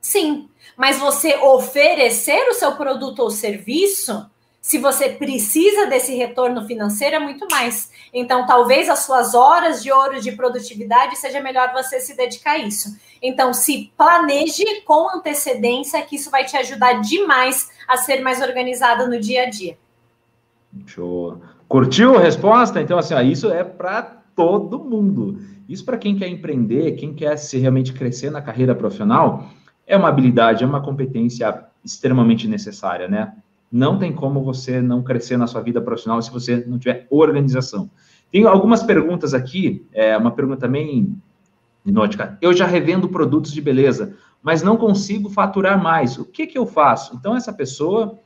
[0.00, 4.28] Sim, mas você oferecer o seu produto ou serviço,
[4.60, 7.90] se você precisa desse retorno financeiro, é muito mais.
[8.12, 12.58] Então, talvez as suas horas de ouro de produtividade seja melhor você se dedicar a
[12.58, 12.96] isso.
[13.22, 19.06] Então, se planeje com antecedência, que isso vai te ajudar demais a ser mais organizada
[19.06, 19.78] no dia a dia.
[20.86, 21.40] Show.
[21.68, 22.80] Curtiu a resposta?
[22.80, 24.02] Então, assim, ó, isso é para
[24.34, 25.40] todo mundo.
[25.68, 29.48] Isso para quem quer empreender, quem quer se realmente crescer na carreira profissional,
[29.86, 33.34] é uma habilidade, é uma competência extremamente necessária, né?
[33.70, 37.90] Não tem como você não crescer na sua vida profissional se você não tiver organização.
[38.30, 41.16] Tem algumas perguntas aqui, é, uma pergunta também
[41.90, 42.38] Nótica.
[42.40, 46.18] Eu já revendo produtos de beleza, mas não consigo faturar mais.
[46.18, 47.14] O que, que eu faço?
[47.16, 48.18] Então, essa pessoa,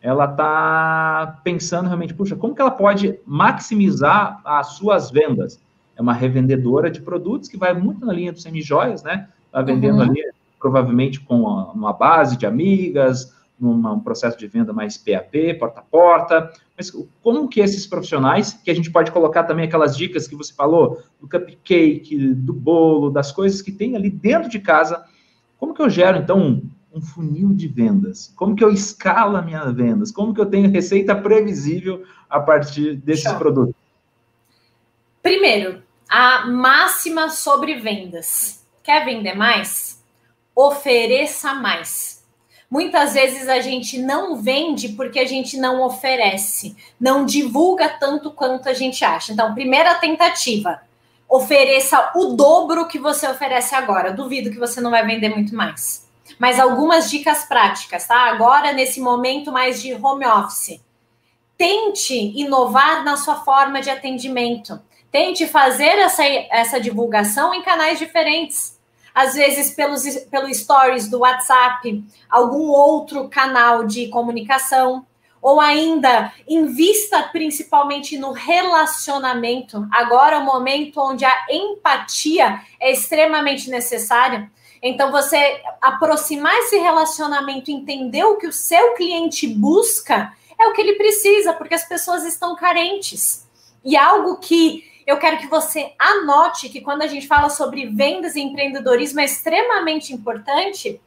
[0.00, 5.60] ela está pensando realmente, puxa, como que ela pode maximizar as suas vendas?
[5.96, 9.28] É uma revendedora de produtos que vai muito na linha dos semijoias, né?
[9.46, 10.02] Está vendendo uhum.
[10.02, 10.22] ali
[10.58, 16.52] provavelmente com uma base de amigas, num processo de venda mais PAP, porta a porta,
[16.76, 16.90] mas
[17.22, 21.02] como que esses profissionais, que a gente pode colocar também aquelas dicas que você falou,
[21.20, 25.04] do cupcake, do bolo, das coisas que tem ali dentro de casa,
[25.58, 28.32] como que eu gero, então, um, funil de vendas?
[28.36, 30.10] Como que eu escalo a minha vendas?
[30.10, 33.38] Como que eu tenho receita previsível a partir desses Show.
[33.38, 33.74] produtos?
[35.22, 38.66] Primeiro, a máxima sobre vendas.
[38.82, 40.02] Quer vender mais?
[40.54, 42.21] ofereça mais.
[42.72, 48.66] Muitas vezes a gente não vende porque a gente não oferece, não divulga tanto quanto
[48.66, 49.30] a gente acha.
[49.30, 50.80] Então, primeira tentativa,
[51.28, 54.10] ofereça o dobro que você oferece agora.
[54.10, 56.08] Duvido que você não vai vender muito mais.
[56.38, 58.30] Mas algumas dicas práticas, tá?
[58.30, 60.80] Agora, nesse momento mais de home office.
[61.58, 64.80] Tente inovar na sua forma de atendimento.
[65.10, 68.80] Tente fazer essa, essa divulgação em canais diferentes
[69.14, 75.06] às vezes pelos, pelo stories do WhatsApp, algum outro canal de comunicação,
[75.42, 79.86] ou ainda invista principalmente no relacionamento.
[79.90, 84.48] Agora é o momento onde a empatia é extremamente necessária.
[84.80, 90.80] Então, você aproximar esse relacionamento, entender o que o seu cliente busca, é o que
[90.80, 93.46] ele precisa, porque as pessoas estão carentes.
[93.84, 98.36] E algo que eu quero que você anote que quando a gente fala sobre vendas
[98.36, 101.00] e empreendedorismo é extremamente importante.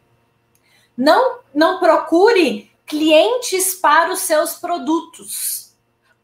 [0.97, 5.75] Não, não procure clientes para os seus produtos.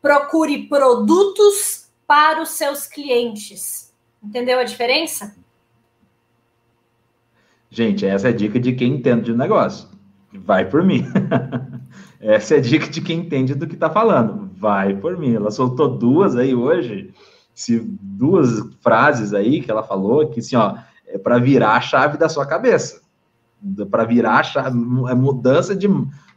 [0.02, 3.94] Procure produtos para os seus clientes.
[4.22, 5.36] Entendeu a diferença?
[7.70, 9.90] Gente, essa é a dica de quem entende de negócio.
[10.34, 11.06] Vai por mim.
[12.20, 14.50] essa é a dica de quem entende do que está falando.
[14.56, 15.36] Vai por mim.
[15.36, 17.14] Ela soltou duas aí hoje
[17.62, 20.76] se duas frases aí que ela falou que assim, ó,
[21.08, 23.02] é para virar a chave da sua cabeça.
[23.90, 24.78] Para virar a chave,
[25.10, 25.88] é mudança de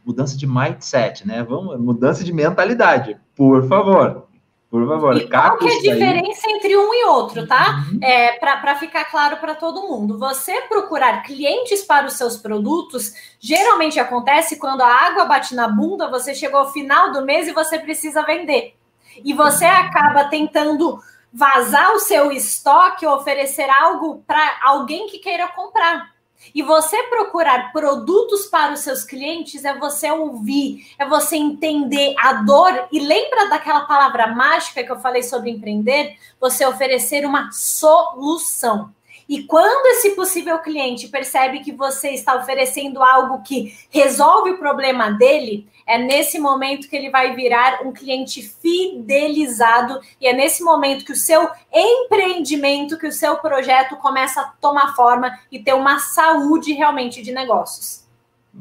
[0.05, 1.41] mudança de mindset, né?
[1.41, 4.25] Vamos, mudança de mentalidade, por favor.
[4.69, 7.85] Por favor, e qual que é a diferença entre um e outro, tá?
[7.91, 7.99] Uhum.
[8.03, 10.19] É, para ficar claro para todo mundo.
[10.19, 16.09] Você procurar clientes para os seus produtos geralmente acontece quando a água bate na bunda,
[16.09, 18.75] você chegou ao final do mês e você precisa vender.
[19.23, 20.99] E você acaba tentando
[21.35, 26.15] vazar o seu estoque, oferecer algo para alguém que queira comprar.
[26.53, 32.33] E você procurar produtos para os seus clientes é você ouvir, é você entender a
[32.33, 32.87] dor.
[32.89, 36.17] E lembra daquela palavra mágica que eu falei sobre empreender?
[36.39, 38.93] Você oferecer uma solução.
[39.27, 45.09] E quando esse possível cliente percebe que você está oferecendo algo que resolve o problema
[45.11, 51.05] dele, é nesse momento que ele vai virar um cliente fidelizado e é nesse momento
[51.05, 55.99] que o seu empreendimento, que o seu projeto começa a tomar forma e ter uma
[55.99, 58.05] saúde realmente de negócios.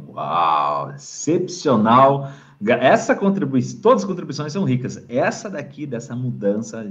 [0.09, 2.31] Uau, excepcional.
[2.67, 5.05] Essa contribuição, todas as contribuições são ricas.
[5.09, 6.85] Essa daqui, dessa mudança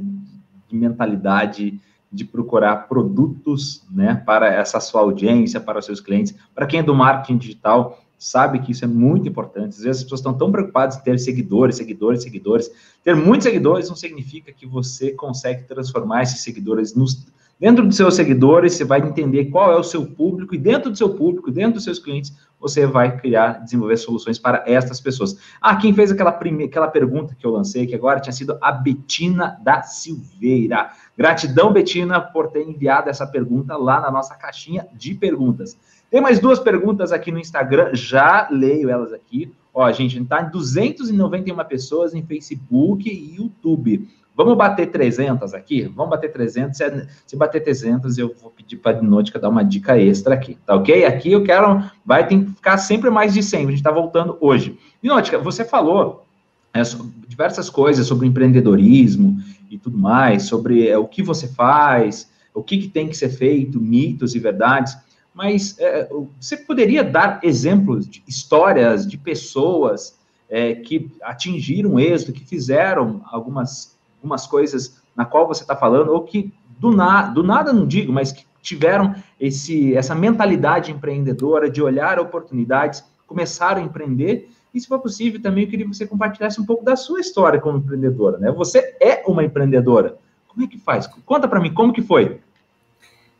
[0.68, 1.80] de mentalidade
[2.14, 6.36] de procurar produtos né, para essa sua audiência, para os seus clientes.
[6.54, 9.70] Para quem é do marketing digital, sabe que isso é muito importante.
[9.70, 12.72] Às vezes as pessoas estão tão preocupadas em ter seguidores, seguidores, seguidores.
[13.04, 17.26] Ter muitos seguidores não significa que você consegue transformar esses seguidores nos
[17.64, 20.98] Dentro dos seus seguidores, você vai entender qual é o seu público, e dentro do
[20.98, 25.38] seu público, dentro dos seus clientes, você vai criar, desenvolver soluções para estas pessoas.
[25.62, 28.70] Ah, quem fez aquela, primeira, aquela pergunta que eu lancei, que agora tinha sido a
[28.70, 30.90] Betina da Silveira.
[31.18, 35.78] Gratidão, Betina, por ter enviado essa pergunta lá na nossa caixinha de perguntas.
[36.12, 39.54] Tem mais duas perguntas aqui no Instagram, já leio elas aqui.
[39.74, 44.06] Ó, gente, a gente está em 291 pessoas em Facebook e YouTube.
[44.36, 45.84] Vamos bater 300 aqui?
[45.84, 46.76] Vamos bater 300.
[46.76, 50.58] Se, se bater 300, eu vou pedir para a Dinôtica dar uma dica extra aqui,
[50.66, 51.06] tá ok?
[51.06, 54.38] Aqui eu quero, vai ter que ficar sempre mais de 100, a gente está voltando
[54.42, 54.78] hoje.
[55.02, 56.26] Dinôtica, você falou
[56.74, 56.82] é,
[57.28, 59.38] diversas coisas sobre empreendedorismo
[59.70, 63.30] e tudo mais, sobre é, o que você faz, o que, que, tem que ser
[63.30, 64.98] feito, mitos e verdades,
[65.34, 70.18] mas é, você poderia dar exemplos de histórias de pessoas
[70.50, 73.93] é, que atingiram êxito, que fizeram algumas
[74.24, 78.12] algumas coisas na qual você está falando, ou que do, na, do nada não digo,
[78.12, 84.50] mas que tiveram esse, essa mentalidade empreendedora de olhar oportunidades, começaram a empreender.
[84.74, 87.60] E se for possível, também eu queria que você compartilhasse um pouco da sua história
[87.60, 88.52] como empreendedora, né?
[88.52, 90.18] Você é uma empreendedora.
[90.48, 91.06] Como é que faz?
[91.26, 92.40] Conta para mim como que foi.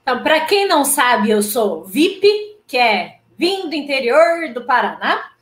[0.02, 2.28] Então, para quem não sabe, eu sou VIP,
[2.68, 5.33] que é vim do interior do Paraná.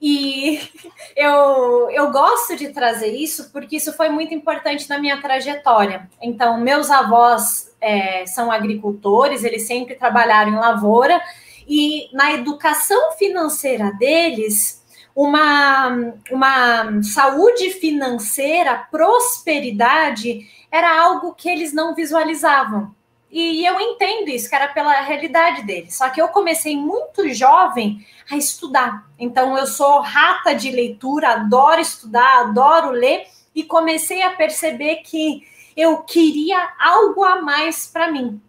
[0.00, 0.60] E
[1.16, 6.08] eu, eu gosto de trazer isso porque isso foi muito importante na minha trajetória.
[6.20, 11.20] Então, meus avós é, são agricultores, eles sempre trabalharam em lavoura,
[11.68, 14.82] e na educação financeira deles,
[15.14, 22.94] uma, uma saúde financeira, prosperidade, era algo que eles não visualizavam.
[23.30, 25.90] E eu entendo isso, que era pela realidade dele.
[25.90, 29.06] Só que eu comecei muito jovem a estudar.
[29.18, 35.42] Então eu sou rata de leitura, adoro estudar, adoro ler e comecei a perceber que
[35.76, 38.40] eu queria algo a mais para mim.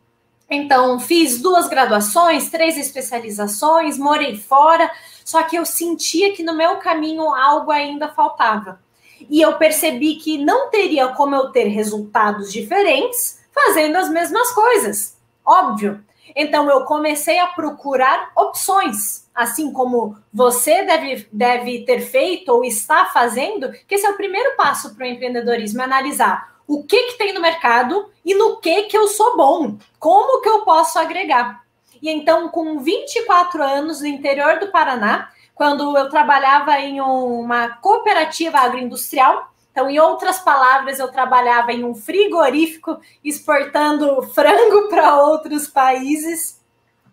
[0.50, 4.90] Então fiz duas graduações, três especializações, morei fora,
[5.24, 8.82] só que eu sentia que no meu caminho algo ainda faltava.
[9.30, 15.18] E eu percebi que não teria como eu ter resultados diferentes fazendo as mesmas coisas,
[15.46, 16.04] óbvio.
[16.36, 23.06] Então eu comecei a procurar opções, assim como você deve, deve ter feito ou está
[23.06, 27.34] fazendo, que esse é o primeiro passo para o empreendedorismo, analisar o que, que tem
[27.34, 31.64] no mercado e no que, que eu sou bom, como que eu posso agregar.
[32.00, 38.60] E então, com 24 anos no interior do Paraná, quando eu trabalhava em uma cooperativa
[38.60, 46.60] agroindustrial, então, em outras palavras, eu trabalhava em um frigorífico exportando frango para outros países.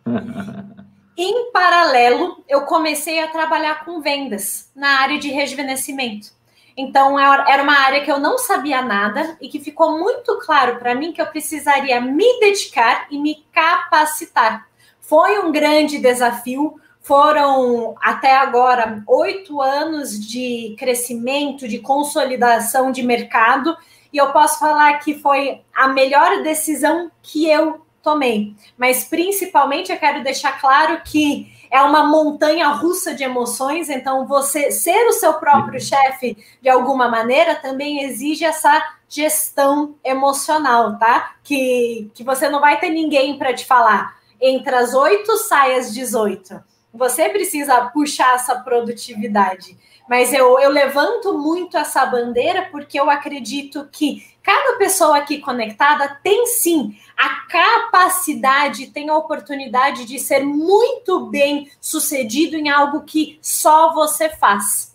[1.16, 6.35] em paralelo, eu comecei a trabalhar com vendas na área de rejuvenescimento.
[6.76, 10.92] Então, era uma área que eu não sabia nada e que ficou muito claro para
[10.92, 14.66] mim que eu precisaria me dedicar e me capacitar.
[15.00, 23.77] Foi um grande desafio, foram até agora oito anos de crescimento, de consolidação de mercado,
[24.12, 28.57] e eu posso falar que foi a melhor decisão que eu tomei.
[28.77, 34.73] Mas principalmente eu quero deixar claro que é uma montanha russa de emoções, então você
[34.73, 41.37] ser o seu próprio chefe de alguma maneira também exige essa gestão emocional, tá?
[41.45, 44.16] Que, que você não vai ter ninguém para te falar.
[44.40, 49.76] Entre as oito, sai às 18 você precisa puxar essa produtividade.
[50.09, 56.20] Mas eu, eu levanto muito essa bandeira porque eu acredito que cada pessoa aqui conectada
[56.22, 63.38] tem sim a capacidade, tem a oportunidade de ser muito bem sucedido em algo que
[63.42, 64.94] só você faz.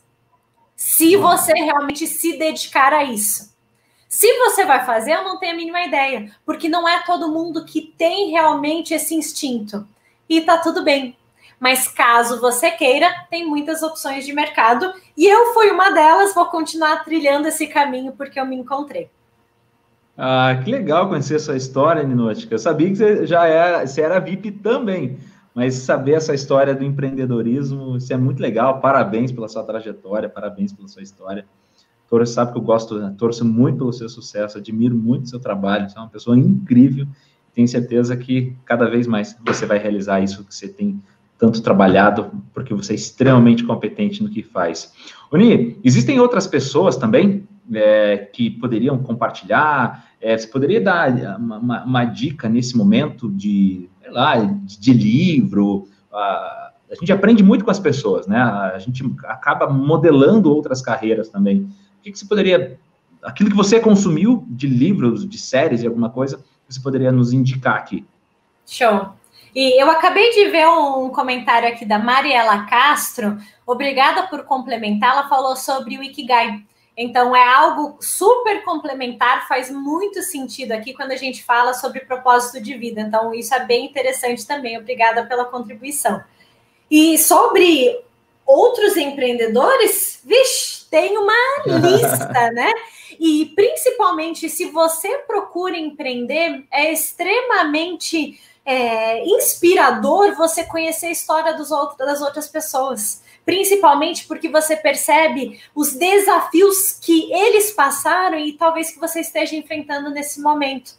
[0.75, 3.51] Se você realmente se dedicar a isso.
[4.07, 7.65] Se você vai fazer, eu não tenho a mínima ideia, porque não é todo mundo
[7.65, 9.87] que tem realmente esse instinto.
[10.27, 11.15] E tá tudo bem.
[11.61, 16.47] Mas caso você queira, tem muitas opções de mercado e eu fui uma delas, vou
[16.47, 19.11] continuar trilhando esse caminho porque eu me encontrei.
[20.17, 22.55] Ah, que legal conhecer essa história, Ninótica.
[22.55, 25.19] Eu sabia que você já era, você era VIP também,
[25.53, 28.81] mas saber essa história do empreendedorismo, isso é muito legal.
[28.81, 31.45] Parabéns pela sua trajetória, parabéns pela sua história.
[32.09, 33.13] Toro sabe que eu gosto, né?
[33.15, 37.05] torço muito pelo seu sucesso, admiro muito o seu trabalho, você é uma pessoa incrível.
[37.53, 40.99] Tenho certeza que cada vez mais você vai realizar isso que você tem
[41.41, 44.93] tanto trabalhado, porque você é extremamente competente no que faz.
[45.31, 50.05] Oni, existem outras pessoas também é, que poderiam compartilhar?
[50.21, 54.93] É, você poderia dar uma, uma, uma, dica nesse momento de, sei lá, de, de
[54.93, 55.87] livro?
[56.13, 58.37] A, a gente aprende muito com as pessoas, né?
[58.39, 61.61] A gente acaba modelando outras carreiras também.
[61.61, 62.77] O que, que você poderia,
[63.23, 66.39] aquilo que você consumiu de livros, de séries, de alguma coisa,
[66.69, 68.05] você poderia nos indicar aqui?
[68.67, 69.19] Show.
[69.53, 73.37] E eu acabei de ver um comentário aqui da Mariela Castro.
[73.65, 75.11] Obrigada por complementar.
[75.11, 76.63] Ela falou sobre o Ikigai.
[76.95, 82.61] Então, é algo super complementar, faz muito sentido aqui quando a gente fala sobre propósito
[82.61, 83.01] de vida.
[83.01, 84.77] Então, isso é bem interessante também.
[84.77, 86.21] Obrigada pela contribuição.
[86.89, 87.97] E sobre
[88.45, 91.33] outros empreendedores, vixe, tem uma
[91.65, 92.71] lista, né?
[93.19, 101.97] E principalmente se você procura empreender, é extremamente é, inspirador você conhecer a história outros,
[101.97, 103.21] das outras pessoas.
[103.43, 110.09] Principalmente porque você percebe os desafios que eles passaram e talvez que você esteja enfrentando
[110.11, 110.93] nesse momento.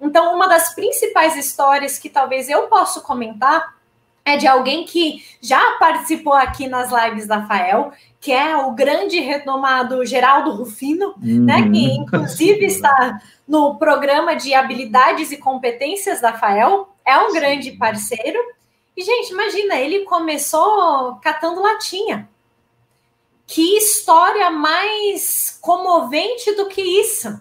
[0.00, 3.74] Então, uma das principais histórias que talvez eu possa comentar
[4.24, 9.18] é de alguém que já participou aqui nas lives da Fael, que é o grande
[9.20, 11.44] renomado Geraldo Rufino, uhum.
[11.44, 17.72] né, que inclusive está no programa de habilidades e competências da Fael, é um grande
[17.72, 18.38] parceiro.
[18.96, 22.28] E, gente, imagina, ele começou catando latinha.
[23.46, 27.40] Que história mais comovente do que isso?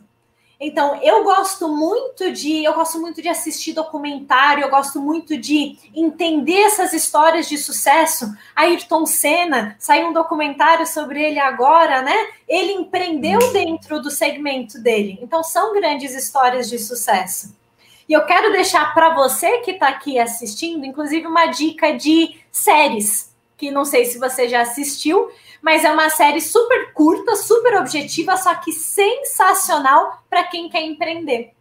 [0.63, 5.75] Então, eu gosto muito de, eu gosto muito de assistir documentário, eu gosto muito de
[5.95, 8.31] entender essas histórias de sucesso.
[8.55, 12.15] Ayrton Senna, saiu um documentário sobre ele agora, né?
[12.47, 13.53] Ele empreendeu uhum.
[13.53, 15.17] dentro do segmento dele.
[15.19, 17.59] Então, são grandes histórias de sucesso.
[18.07, 23.35] E eu quero deixar para você que está aqui assistindo, inclusive, uma dica de séries,
[23.57, 25.29] que não sei se você já assistiu,
[25.61, 31.53] mas é uma série super curta, super objetiva, só que sensacional para quem quer empreender,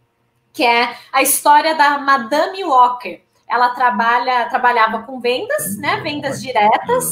[0.51, 3.21] que é a história da Madame Walker.
[3.47, 5.99] Ela trabalha, trabalhava com vendas, né?
[5.99, 7.05] Vendas diretas.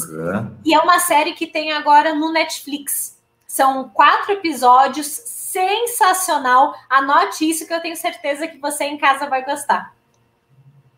[0.64, 3.19] E é uma série que tem agora no Netflix.
[3.50, 6.72] São quatro episódios, sensacional.
[6.88, 9.92] Anote isso que eu tenho certeza que você em casa vai gostar.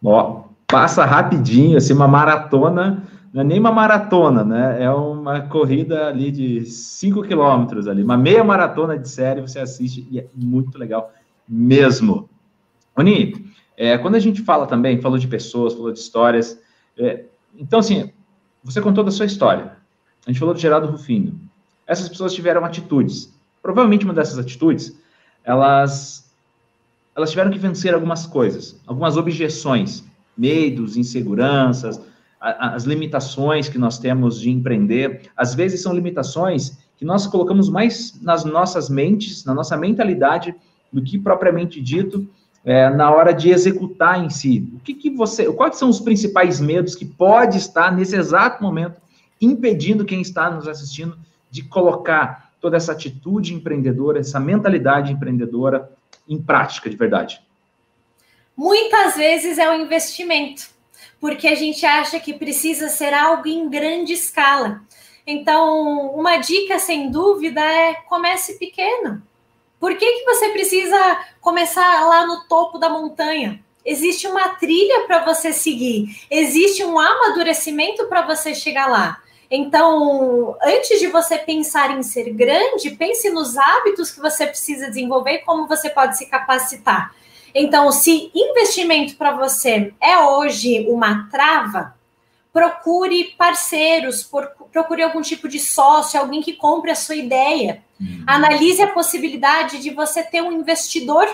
[0.05, 4.83] Ó, passa rapidinho, assim, uma maratona não é nem uma maratona, né?
[4.83, 10.07] É uma corrida ali de 5 quilômetros ali, uma meia maratona de série você assiste
[10.11, 11.11] e é muito legal
[11.49, 12.29] mesmo.
[12.95, 16.61] Oni, é, quando a gente fala também, falou de pessoas, falou de histórias,
[16.99, 17.25] é,
[17.57, 18.13] então assim,
[18.63, 19.79] você contou da sua história.
[20.27, 21.51] A gente falou do Geraldo Rufino.
[21.87, 23.33] Essas pessoas tiveram atitudes.
[23.63, 24.97] Provavelmente uma dessas atitudes,
[25.45, 26.23] elas
[27.15, 30.03] elas tiveram que vencer algumas coisas, algumas objeções,
[30.37, 32.01] medos, inseguranças,
[32.41, 38.19] as limitações que nós temos de empreender, às vezes são limitações que nós colocamos mais
[38.21, 40.55] nas nossas mentes, na nossa mentalidade,
[40.93, 42.27] do que propriamente dito
[42.65, 44.69] é, na hora de executar em si.
[44.75, 49.01] O que, que você, quais são os principais medos que pode estar nesse exato momento
[49.41, 51.17] impedindo quem está nos assistindo
[51.53, 55.93] de colocar toda essa atitude empreendedora, essa mentalidade empreendedora
[56.29, 57.41] em prática de verdade?
[58.57, 60.73] Muitas vezes é o investimento
[61.23, 64.83] porque a gente acha que precisa ser algo em grande escala.
[65.25, 69.23] Então, uma dica sem dúvida é comece pequeno.
[69.79, 70.99] Por que, que você precisa
[71.41, 73.63] começar lá no topo da montanha?
[73.85, 79.22] Existe uma trilha para você seguir, existe um amadurecimento para você chegar lá.
[79.55, 85.33] Então, antes de você pensar em ser grande, pense nos hábitos que você precisa desenvolver
[85.33, 87.15] e como você pode se capacitar.
[87.55, 91.95] Então, se investimento para você é hoje uma trava,
[92.51, 94.27] procure parceiros,
[94.73, 97.85] procure algum tipo de sócio, alguém que compre a sua ideia.
[98.01, 98.25] Uhum.
[98.27, 101.29] Analise a possibilidade de você ter um investidor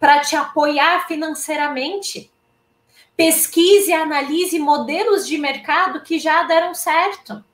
[0.00, 2.28] para te apoiar financeiramente.
[3.16, 7.44] Pesquise e analise modelos de mercado que já deram certo.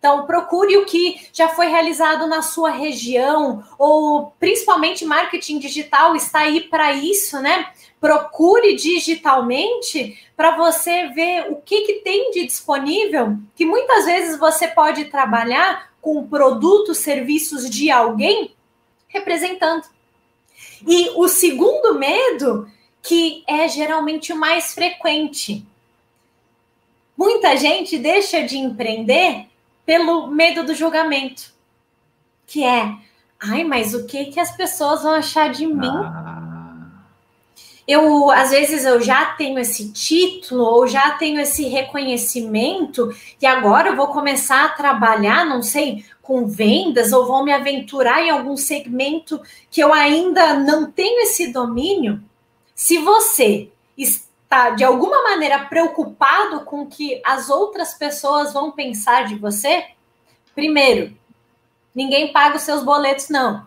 [0.00, 6.40] Então, procure o que já foi realizado na sua região, ou principalmente marketing digital está
[6.40, 7.70] aí para isso, né?
[8.00, 14.66] Procure digitalmente para você ver o que, que tem de disponível, que muitas vezes você
[14.66, 18.54] pode trabalhar com produtos, serviços de alguém
[19.06, 19.84] representando.
[20.88, 22.66] E o segundo medo,
[23.02, 25.62] que é geralmente o mais frequente.
[27.14, 29.49] Muita gente deixa de empreender
[29.90, 31.52] pelo medo do julgamento,
[32.46, 32.94] que é,
[33.40, 35.88] ai, mas o que que as pessoas vão achar de mim?
[35.88, 37.02] Ah.
[37.88, 43.12] eu às vezes eu já tenho esse título ou já tenho esse reconhecimento
[43.42, 48.22] e agora eu vou começar a trabalhar, não sei, com vendas ou vou me aventurar
[48.22, 52.22] em algum segmento que eu ainda não tenho esse domínio.
[52.76, 54.29] Se você está
[54.76, 59.84] de alguma maneira preocupado com o que as outras pessoas vão pensar de você,
[60.54, 61.12] primeiro,
[61.94, 63.66] ninguém paga os seus boletos não.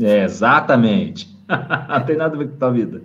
[0.00, 1.28] É, exatamente.
[1.88, 3.02] não tem nada a ver com a tua vida.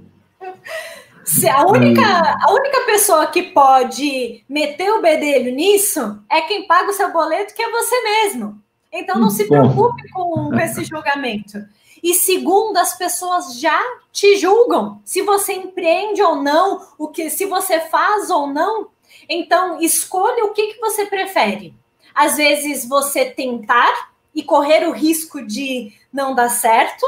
[1.24, 6.90] Se a única, a única pessoa que pode meter o bedelho nisso é quem paga
[6.90, 8.60] o seu boleto, que é você mesmo.
[8.92, 11.64] Então não se preocupe com esse julgamento.
[12.02, 13.80] E segundo, as pessoas já
[14.12, 18.90] te julgam se você empreende ou não, o que se você faz ou não.
[19.28, 21.76] Então escolha o que, que você prefere.
[22.14, 27.06] Às vezes você tentar e correr o risco de não dar certo,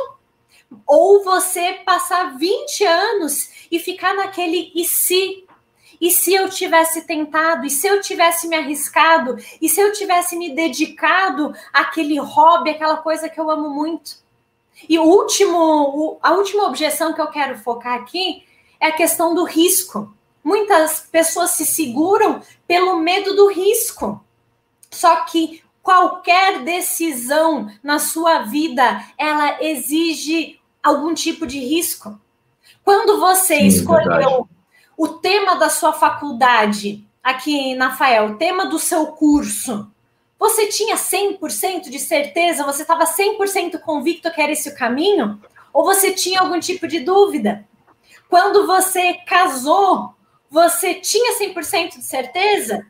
[0.86, 5.46] ou você passar 20 anos e ficar naquele e se?
[6.00, 7.66] E se eu tivesse tentado?
[7.66, 9.36] E se eu tivesse me arriscado?
[9.62, 14.16] E se eu tivesse me dedicado àquele hobby, aquela coisa que eu amo muito?
[14.88, 18.44] E o último, a última objeção que eu quero focar aqui
[18.80, 20.14] é a questão do risco.
[20.44, 24.24] Muitas pessoas se seguram pelo medo do risco.
[24.90, 32.20] Só que qualquer decisão na sua vida, ela exige algum tipo de risco.
[32.84, 34.44] Quando você Sim, escolheu verdade.
[34.98, 39.92] o tema da sua faculdade, aqui na FAEL, o tema do seu curso,
[40.42, 42.66] você tinha 100% de certeza?
[42.66, 45.40] Você estava 100% convicto que era esse o caminho?
[45.72, 47.64] Ou você tinha algum tipo de dúvida?
[48.28, 50.16] Quando você casou,
[50.50, 52.88] você tinha 100% de certeza?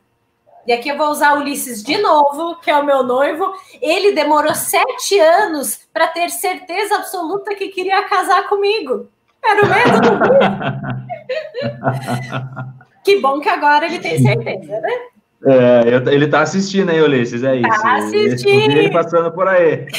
[0.66, 3.54] E aqui eu vou usar Ulisses de novo, que é o meu noivo.
[3.82, 9.10] Ele demorou sete anos para ter certeza absoluta que queria casar comigo.
[9.43, 10.12] Era o medo do
[13.04, 15.11] Que bom que agora ele tem certeza, né?
[15.46, 17.82] É, ele está assistindo aí, Ulisses, é isso.
[17.82, 18.72] Tá assistindo.
[18.72, 19.88] Ele passando por aí.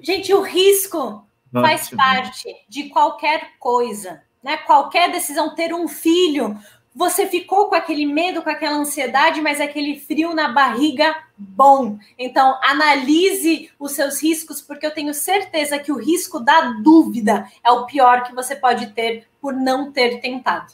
[0.00, 4.56] Gente, o risco faz parte de qualquer coisa né?
[4.58, 6.56] Qualquer decisão, ter um filho,
[6.94, 11.98] você ficou com aquele medo, com aquela ansiedade, mas aquele frio na barriga bom.
[12.18, 17.70] Então, analise os seus riscos, porque eu tenho certeza que o risco da dúvida é
[17.70, 20.72] o pior que você pode ter por não ter tentado.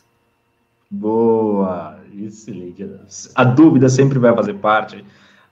[0.95, 2.89] Boa, excelente.
[3.35, 5.05] A dúvida sempre vai fazer parte.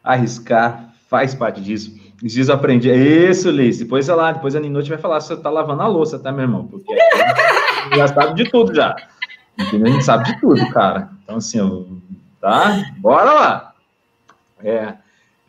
[0.02, 1.94] Arriscar faz parte disso.
[2.16, 2.94] Preciso aprender.
[3.28, 3.78] Isso, Liz.
[3.78, 6.30] Depois, sei lá, depois a Ninote vai falar se você tá lavando a louça, tá,
[6.30, 6.66] meu irmão?
[6.66, 6.94] Porque
[7.96, 8.94] já sabe de tudo já.
[9.58, 9.88] Entendeu?
[9.88, 11.10] A gente sabe de tudo, cara.
[11.24, 12.00] Então, assim,
[12.40, 12.92] tá?
[12.98, 13.74] Bora lá.
[14.62, 14.94] É,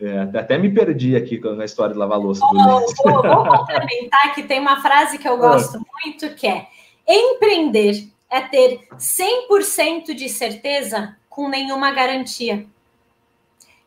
[0.01, 2.41] é, até me perdi aqui com a história de lavar louça.
[2.41, 6.65] Vou, vou, complementar que tem uma frase que eu gosto muito, que é
[7.07, 12.65] empreender é ter 100% de certeza com nenhuma garantia.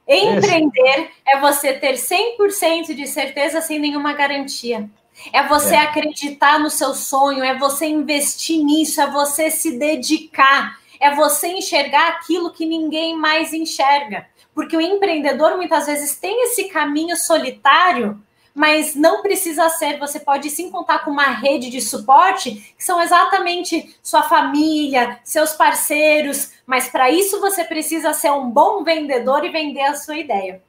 [0.07, 4.89] Empreender é você ter 100% de certeza sem nenhuma garantia.
[5.33, 5.81] É você é.
[5.81, 12.09] acreditar no seu sonho, é você investir nisso, é você se dedicar, é você enxergar
[12.11, 14.29] aquilo que ninguém mais enxerga.
[14.55, 18.23] Porque o empreendedor muitas vezes tem esse caminho solitário
[18.57, 19.99] mas não precisa ser.
[19.99, 25.53] Você pode sim contar com uma rede de suporte, que são exatamente sua família, seus
[25.53, 30.63] parceiros, mas para isso você precisa ser um bom vendedor e vender a sua ideia.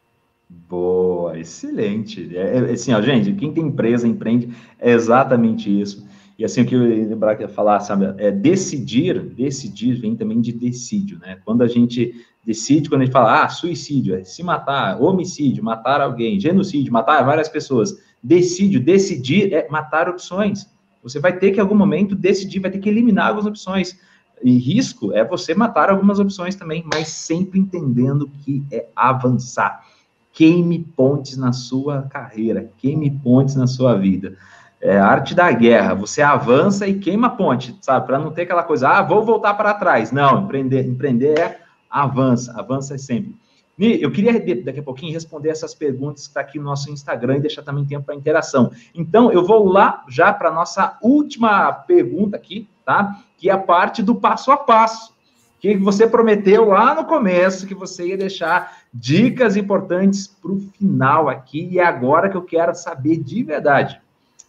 [0.50, 2.30] Boa, excelente.
[2.36, 6.06] É, é, assim, ó, gente, quem tem empresa, empreende, é exatamente isso.
[6.38, 10.42] E assim, o que eu lembrar que ia falar, sabe, é decidir, decidir vem também
[10.42, 11.40] de decídio, né?
[11.46, 12.14] Quando a gente
[12.48, 17.22] decide, quando a gente fala, ah, suicídio, é se matar, homicídio, matar alguém, genocídio, matar
[17.26, 17.94] várias pessoas.
[18.24, 20.66] Decídio, decidir é matar opções.
[21.04, 24.00] Você vai ter que, em algum momento, decidir, vai ter que eliminar algumas opções.
[24.42, 29.84] E risco é você matar algumas opções também, mas sempre entendendo que é avançar.
[30.32, 34.38] Queime pontes na sua carreira, queime pontes na sua vida.
[34.80, 35.96] É a arte da guerra.
[35.96, 38.06] Você avança e queima ponte, sabe?
[38.06, 40.14] Para não ter aquela coisa, ah, vou voltar para trás.
[40.14, 43.36] Não, empreender, empreender é avança, avança sempre.
[43.78, 44.34] Mi, eu queria
[44.64, 47.86] daqui a pouquinho responder essas perguntas que está aqui no nosso Instagram e deixar também
[47.86, 48.72] tempo para interação.
[48.96, 53.20] Então, eu vou lá já para a nossa última pergunta aqui, tá?
[53.38, 55.16] Que é a parte do passo a passo.
[55.60, 61.30] Que você prometeu lá no começo que você ia deixar dicas importantes para o final
[61.30, 64.02] aqui, e é agora que eu quero saber de verdade.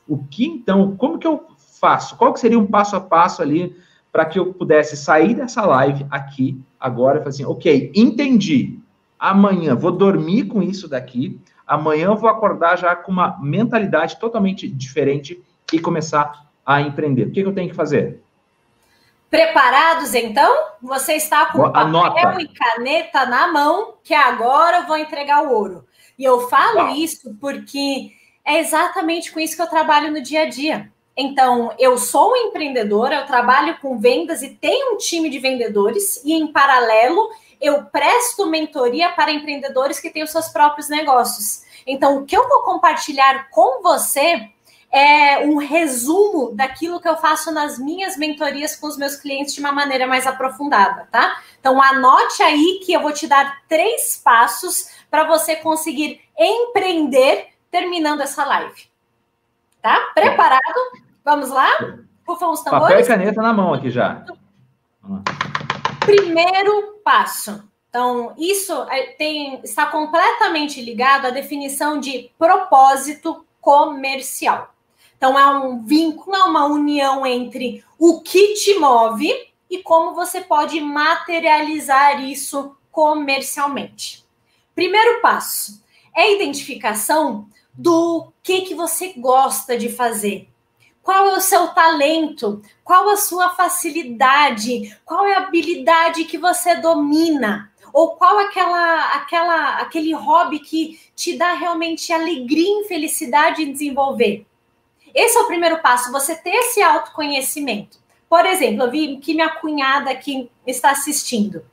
[0.06, 1.44] O que então, como que eu
[1.78, 2.16] faço?
[2.16, 3.76] Qual que seria um passo a passo ali
[4.12, 8.78] para que eu pudesse sair dessa live aqui agora e falar assim, ok, entendi.
[9.18, 11.38] Amanhã vou dormir com isso daqui.
[11.66, 15.42] amanhã vou acordar já com uma mentalidade totalmente diferente
[15.72, 17.24] e começar a empreender.
[17.24, 18.22] O que, que eu tenho que fazer?
[19.30, 20.68] Preparados, então?
[20.80, 22.14] Você está com Anota.
[22.14, 25.84] papel e caneta na mão, que agora eu vou entregar o ouro.
[26.18, 26.94] E eu falo Uau.
[26.94, 28.12] isso porque
[28.44, 30.90] é exatamente com isso que eu trabalho no dia a dia.
[31.20, 36.32] Então, eu sou empreendedora, eu trabalho com vendas e tenho um time de vendedores, e
[36.32, 37.28] em paralelo,
[37.60, 41.64] eu presto mentoria para empreendedores que têm os seus próprios negócios.
[41.84, 44.48] Então, o que eu vou compartilhar com você
[44.92, 49.60] é um resumo daquilo que eu faço nas minhas mentorias com os meus clientes de
[49.60, 51.42] uma maneira mais aprofundada, tá?
[51.60, 58.22] Então anote aí que eu vou te dar três passos para você conseguir empreender terminando
[58.22, 58.88] essa live.
[59.82, 60.10] Tá?
[60.14, 61.07] Preparado?
[61.28, 61.68] Vamos lá?
[62.26, 62.88] Rufam os tambores.
[62.88, 64.24] Papel e caneta na mão aqui já.
[66.00, 67.68] Primeiro passo.
[67.90, 74.74] Então, isso é, tem, está completamente ligado à definição de propósito comercial.
[75.18, 79.30] Então, é um vínculo, é uma união entre o que te move
[79.68, 84.24] e como você pode materializar isso comercialmente.
[84.74, 85.84] Primeiro passo
[86.16, 90.48] é a identificação do que, que você gosta de fazer.
[91.08, 92.60] Qual é o seu talento?
[92.84, 94.94] Qual a sua facilidade?
[95.06, 97.72] Qual é a habilidade que você domina?
[97.94, 104.46] Ou qual aquela, aquela, aquele hobby que te dá realmente alegria e felicidade em desenvolver?
[105.14, 107.96] Esse é o primeiro passo, você ter esse autoconhecimento.
[108.28, 111.64] Por exemplo, eu vi que minha cunhada aqui está assistindo.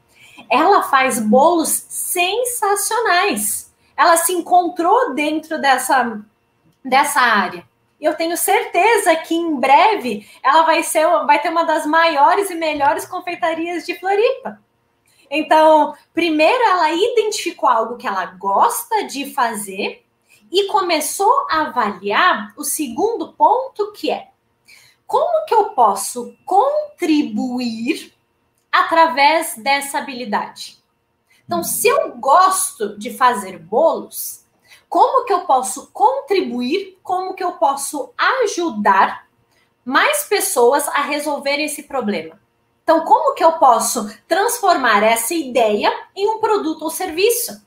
[0.49, 3.69] Ela faz bolos sensacionais.
[3.97, 6.21] Ela se encontrou dentro dessa,
[6.85, 7.67] dessa área.
[8.05, 12.55] Eu tenho certeza que em breve ela vai ser, vai ter uma das maiores e
[12.55, 14.61] melhores confeitarias de Floripa.
[15.29, 20.05] Então, primeiro ela identificou algo que ela gosta de fazer
[20.51, 24.27] e começou a avaliar o segundo ponto que é
[25.07, 28.13] como que eu posso contribuir
[28.71, 30.77] através dessa habilidade?
[31.43, 34.44] Então, se eu gosto de fazer bolos,
[34.95, 36.97] como que eu posso contribuir?
[37.03, 39.27] Como que eu posso ajudar
[39.83, 42.39] mais pessoas a resolver esse problema?
[42.81, 47.61] Então, como que eu posso transformar essa ideia em um produto ou serviço?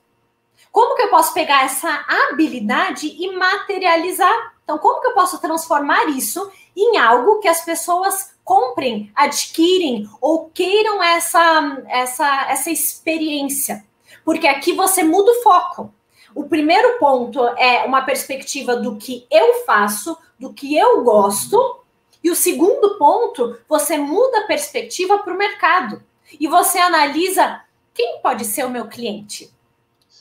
[0.73, 4.55] Como que eu posso pegar essa habilidade e materializar?
[4.65, 10.49] Então, como que eu posso transformar isso em algo que as pessoas comprem, adquirem ou
[10.49, 13.85] queiram essa, essa, essa experiência?
[14.25, 15.93] Porque aqui você muda o foco.
[16.39, 21.81] O primeiro ponto é uma perspectiva do que eu faço, do que eu gosto,
[22.23, 26.01] e o segundo ponto, você muda a perspectiva para o mercado.
[26.39, 27.61] E você analisa
[27.93, 29.53] quem pode ser o meu cliente?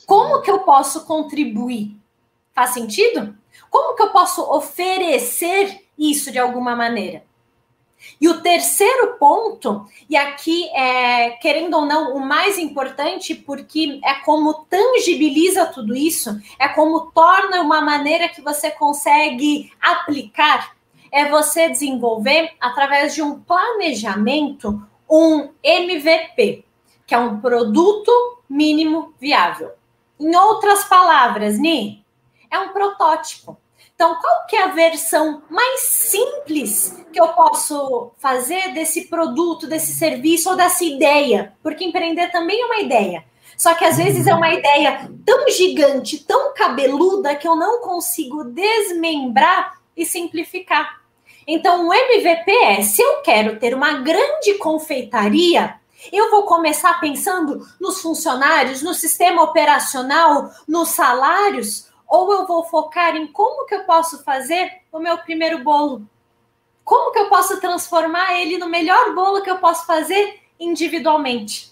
[0.08, 1.96] Como que eu posso contribuir?
[2.52, 3.38] Faz sentido?
[3.70, 7.22] Como que eu posso oferecer isso de alguma maneira?
[8.20, 14.14] E o terceiro ponto, e aqui é, querendo ou não, o mais importante, porque é
[14.24, 20.76] como tangibiliza tudo isso, é como torna uma maneira que você consegue aplicar,
[21.10, 26.64] é você desenvolver, através de um planejamento, um MVP,
[27.06, 28.10] que é um produto
[28.48, 29.72] mínimo viável.
[30.20, 32.04] Em outras palavras, Ni,
[32.50, 33.56] é um protótipo.
[33.98, 39.92] Então, qual que é a versão mais simples que eu posso fazer desse produto, desse
[39.92, 41.52] serviço ou dessa ideia?
[41.64, 43.24] Porque empreender também é uma ideia.
[43.56, 48.44] Só que às vezes é uma ideia tão gigante, tão cabeluda, que eu não consigo
[48.44, 51.00] desmembrar e simplificar.
[51.44, 55.74] Então, o MVP é: se eu quero ter uma grande confeitaria,
[56.12, 63.16] eu vou começar pensando nos funcionários, no sistema operacional, nos salários, ou eu vou focar
[63.16, 66.08] em como que eu posso fazer o meu primeiro bolo?
[66.84, 71.70] Como que eu posso transformar ele no melhor bolo que eu posso fazer individualmente?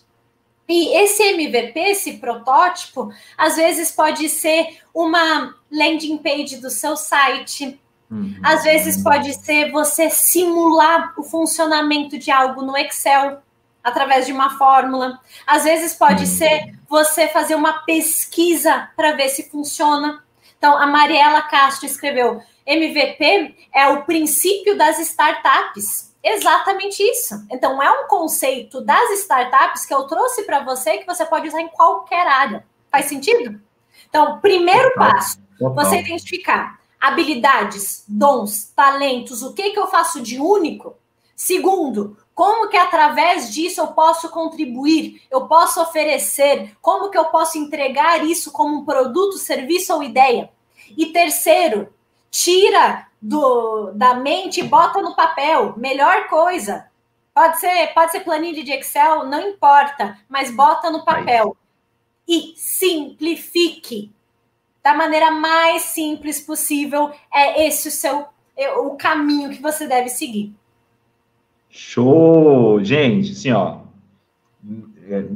[0.68, 7.80] E esse MVP, esse protótipo, às vezes pode ser uma landing page do seu site,
[8.10, 8.38] Uhum.
[8.42, 13.42] Às vezes pode ser você simular o funcionamento de algo no Excel
[13.82, 15.20] através de uma fórmula.
[15.46, 16.30] Às vezes pode uhum.
[16.30, 20.22] ser você fazer uma pesquisa para ver se funciona.
[20.66, 26.12] Então, a Mariela Castro escreveu: MVP é o princípio das startups.
[26.20, 27.36] Exatamente isso.
[27.52, 31.60] Então, é um conceito das startups que eu trouxe para você que você pode usar
[31.60, 32.66] em qualquer área.
[32.90, 33.60] Faz sentido?
[34.08, 35.38] Então, primeiro passo,
[35.72, 40.96] você identificar habilidades, dons, talentos, o que, que eu faço de único
[41.36, 47.58] Segundo, como que através disso eu posso contribuir, eu posso oferecer, como que eu posso
[47.58, 50.50] entregar isso como um produto, serviço ou ideia?
[50.96, 51.92] E terceiro,
[52.30, 56.86] tira do, da mente e bota no papel, melhor coisa.
[57.34, 61.56] Pode ser, pode ser planilha de Excel, não importa, mas bota no papel.
[62.28, 64.12] E simplifique.
[64.82, 68.26] Da maneira mais simples possível, é esse o seu
[68.56, 70.54] é o caminho que você deve seguir.
[71.68, 72.82] Show!
[72.82, 73.80] Gente, assim, ó,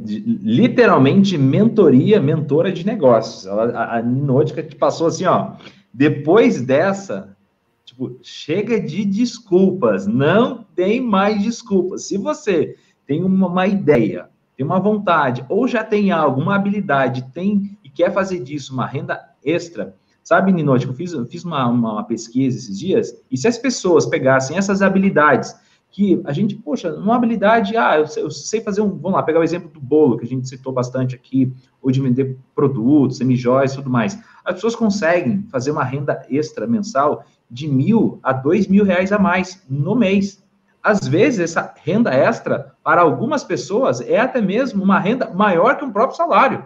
[0.05, 3.45] literalmente mentoria, mentora de negócios.
[3.45, 5.53] Ela, a, Ninótica que passou assim, ó,
[5.93, 7.35] depois dessa,
[7.85, 12.07] tipo, chega de desculpas, não tem mais desculpas.
[12.07, 17.31] Se você tem uma, uma ideia, tem uma vontade, ou já tem algo, uma habilidade,
[17.33, 21.67] tem e quer fazer disso uma renda extra, Sabe, Ninote, eu fiz, eu fiz uma,
[21.67, 25.55] uma pesquisa esses dias, e se as pessoas pegassem essas habilidades,
[25.91, 29.23] que a gente, poxa, uma habilidade, ah, eu sei, eu sei, fazer um, vamos lá,
[29.23, 33.17] pegar o exemplo do bolo, que a gente citou bastante aqui, ou de vender produtos,
[33.17, 34.17] semijóias e tudo mais.
[34.45, 39.19] As pessoas conseguem fazer uma renda extra mensal de mil a dois mil reais a
[39.19, 40.41] mais no mês.
[40.81, 45.83] Às vezes, essa renda extra, para algumas pessoas, é até mesmo uma renda maior que
[45.83, 46.65] um próprio salário.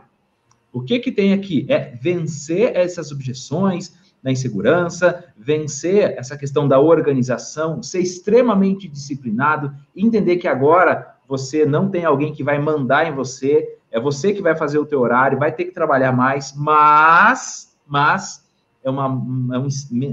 [0.71, 1.65] O que que tem aqui?
[1.67, 3.95] É vencer essas objeções
[4.25, 11.91] da insegurança, vencer essa questão da organização, ser extremamente disciplinado, entender que agora você não
[11.91, 15.37] tem alguém que vai mandar em você, é você que vai fazer o teu horário,
[15.37, 18.43] vai ter que trabalhar mais, mas, mas
[18.83, 19.05] é, uma,
[19.55, 19.67] é um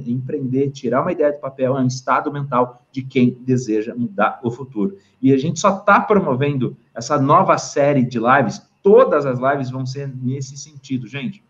[0.07, 4.51] empreender, tirar uma ideia do papel, é um estado mental de quem deseja mudar o
[4.51, 4.95] futuro.
[5.23, 9.87] E a gente só está promovendo essa nova série de lives Todas as lives vão
[9.87, 11.43] ser nesse sentido, gente.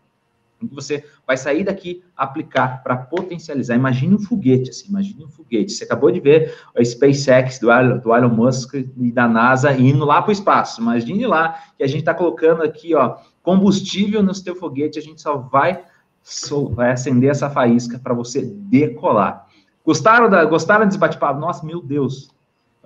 [0.63, 3.75] Em que você vai sair daqui, aplicar para potencializar.
[3.75, 5.71] Imagine um foguete, assim, imagine um foguete.
[5.71, 7.67] Você acabou de ver a SpaceX do
[7.99, 10.81] do Elon Musk e da NASA indo lá para o espaço.
[10.81, 15.21] Imagine lá que a gente está colocando aqui, ó, combustível no seu foguete, a gente
[15.21, 15.83] só vai,
[16.21, 19.47] só vai acender essa faísca para você decolar.
[19.85, 21.39] Gostaram, da, gostaram desse bate-papo?
[21.39, 22.33] Nossa, meu Deus,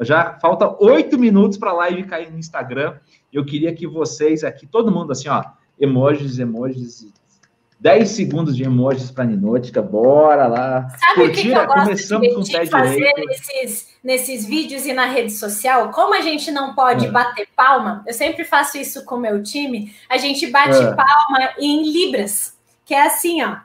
[0.01, 2.95] já falta oito minutos para a live cair no Instagram.
[3.31, 5.43] Eu queria que vocês aqui, todo mundo assim, ó,
[5.79, 7.11] emojis, emojis,
[7.79, 10.87] 10 segundos de emojis para a Ninótica, bora lá.
[10.97, 15.91] Sabe o que, eu gosto de, de fazer nesses, nesses vídeos e na rede social?
[15.91, 17.11] Como a gente não pode é.
[17.11, 20.95] bater palma, eu sempre faço isso com o meu time, a gente bate é.
[20.95, 23.57] palma em libras, que é assim, ó.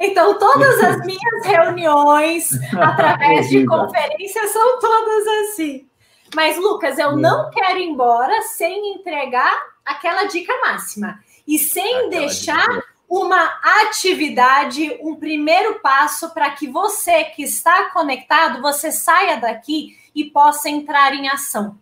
[0.00, 5.86] Então, todas as minhas reuniões, através de conferências, são todas assim.
[6.34, 9.52] Mas, Lucas, eu não quero ir embora sem entregar
[9.84, 12.97] aquela dica máxima e sem aquela deixar.
[13.08, 20.24] Uma atividade, um primeiro passo para que você que está conectado, você saia daqui e
[20.24, 21.78] possa entrar em ação.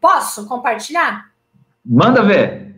[0.00, 1.30] Posso compartilhar?
[1.84, 2.74] Manda ver.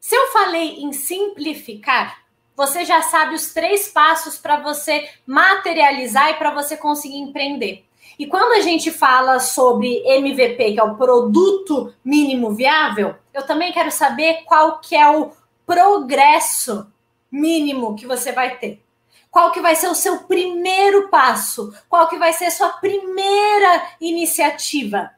[0.00, 2.22] Se eu falei em simplificar,
[2.56, 7.84] você já sabe os três passos para você materializar e para você conseguir empreender.
[8.18, 13.72] E quando a gente fala sobre MVP, que é o produto mínimo viável, eu também
[13.72, 15.32] quero saber qual que é o
[15.66, 16.90] progresso
[17.30, 18.82] mínimo que você vai ter.
[19.30, 21.74] Qual que vai ser o seu primeiro passo?
[21.88, 25.10] Qual que vai ser a sua primeira iniciativa?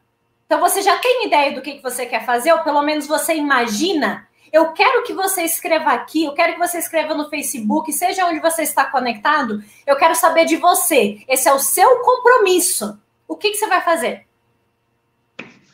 [0.46, 3.34] Então você já tem ideia do que, que você quer fazer, ou pelo menos você
[3.34, 8.24] imagina eu quero que você escreva aqui, eu quero que você escreva no Facebook, seja
[8.24, 11.18] onde você está conectado, eu quero saber de você.
[11.28, 12.96] Esse é o seu compromisso.
[13.26, 14.28] O que, que você vai fazer?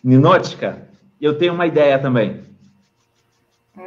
[0.02, 0.88] Ninótica,
[1.20, 2.42] eu tenho uma ideia também.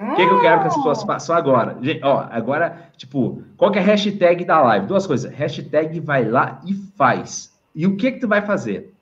[0.01, 1.05] O que, que, eu quero que as pessoas hum.
[1.05, 1.77] façam agora?
[1.81, 4.87] Gente, ó, agora, tipo, qual que é a hashtag da live?
[4.87, 5.31] Duas coisas.
[5.31, 7.53] Hashtag vai lá e faz.
[7.75, 8.93] E o que que tu vai fazer?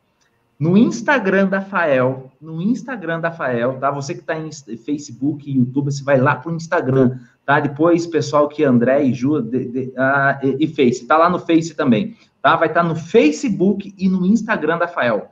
[0.59, 3.89] No Instagram da Fael, no Instagram da Fael, tá?
[3.89, 7.59] Você que está em Facebook e YouTube, você vai lá pro Instagram, tá?
[7.59, 11.39] Depois, pessoal que André e Ju de, de, ah, e, e, Face, tá lá no
[11.39, 12.55] Face também, tá?
[12.55, 15.31] Vai estar tá no Facebook e no Instagram da Fael.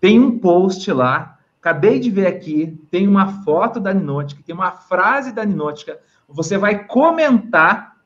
[0.00, 1.33] Tem um post lá,
[1.64, 5.98] acabei de ver aqui, tem uma foto da Ninótica, tem uma frase da Ninótica,
[6.28, 7.96] você vai comentar,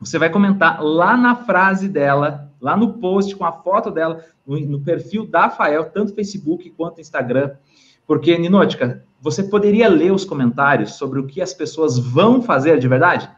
[0.00, 4.58] você vai comentar lá na frase dela, lá no post com a foto dela, no,
[4.58, 7.52] no perfil da Fael, tanto Facebook quanto Instagram.
[8.08, 12.88] Porque, Ninótica, você poderia ler os comentários sobre o que as pessoas vão fazer de
[12.88, 13.30] verdade?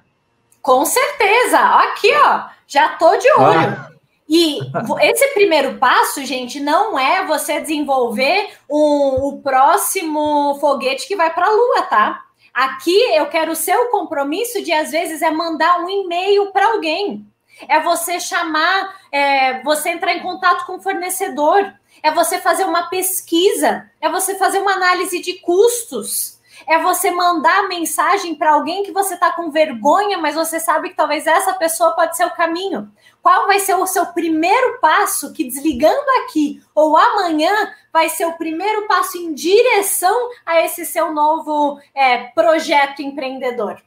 [0.63, 1.59] Com certeza!
[1.59, 3.69] Aqui, ó, já tô de olho.
[3.69, 3.92] Ah.
[4.35, 4.61] E
[5.03, 11.49] esse primeiro passo, gente, não é você desenvolver um, o próximo foguete que vai para
[11.49, 12.25] a Lua, tá?
[12.55, 17.27] Aqui eu quero o seu compromisso de, às vezes, é mandar um e-mail para alguém.
[17.69, 21.71] É você chamar, é, você entrar em contato com o fornecedor,
[22.03, 26.41] é você fazer uma pesquisa, é você fazer uma análise de custos,
[26.73, 30.97] é você mandar mensagem para alguém que você está com vergonha, mas você sabe que
[30.97, 32.91] talvez essa pessoa pode ser o caminho.
[33.21, 37.53] Qual vai ser o seu primeiro passo que desligando aqui ou amanhã
[37.93, 43.81] vai ser o primeiro passo em direção a esse seu novo é, projeto empreendedor?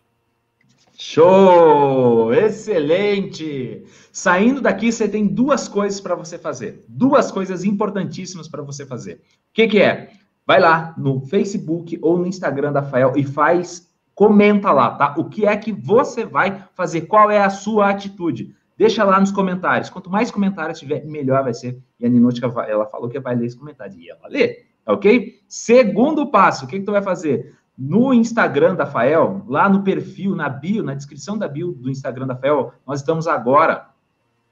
[0.98, 2.34] Show!
[2.34, 3.84] Excelente!
[4.12, 6.86] Saindo daqui, você tem duas coisas para você fazer.
[6.88, 9.16] Duas coisas importantíssimas para você fazer.
[9.16, 9.20] O
[9.54, 10.12] que, que é?
[10.46, 15.16] Vai lá no Facebook ou no Instagram da Fael e faz, comenta lá, tá?
[15.18, 17.02] O que é que você vai fazer?
[17.02, 18.56] Qual é a sua atitude?
[18.78, 19.90] Deixa lá nos comentários.
[19.90, 21.82] Quanto mais comentários tiver, melhor vai ser.
[22.00, 23.98] E a Ninútica, ela falou que vai ler esse comentário.
[23.98, 25.40] E ela lê, ok?
[25.48, 27.56] Segundo passo, o que, que tu vai fazer?
[27.78, 32.28] No Instagram da Fael, lá no perfil, na bio, na descrição da bio do Instagram
[32.28, 33.90] da Fael, nós estamos agora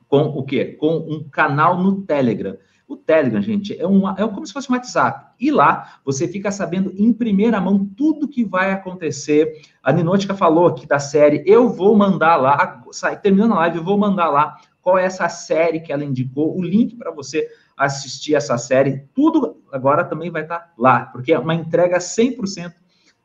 [0.07, 0.77] com o quê?
[0.79, 2.55] Com um canal no Telegram.
[2.87, 5.31] O Telegram, gente, é, uma, é como se fosse um WhatsApp.
[5.39, 9.61] E lá você fica sabendo em primeira mão tudo que vai acontecer.
[9.81, 11.43] A Ninótica falou aqui da série.
[11.45, 12.83] Eu vou mandar lá,
[13.21, 16.61] terminando a live, eu vou mandar lá qual é essa série que ela indicou, o
[16.61, 19.07] link para você assistir essa série.
[19.15, 22.73] Tudo agora também vai estar tá lá, porque é uma entrega 100%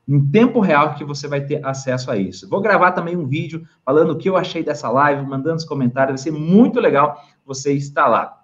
[0.08, 2.48] em tempo real que você vai ter acesso a isso.
[2.48, 6.22] Vou gravar também um vídeo falando o que eu achei dessa live, mandando os comentários,
[6.22, 8.37] vai ser muito legal você estar lá.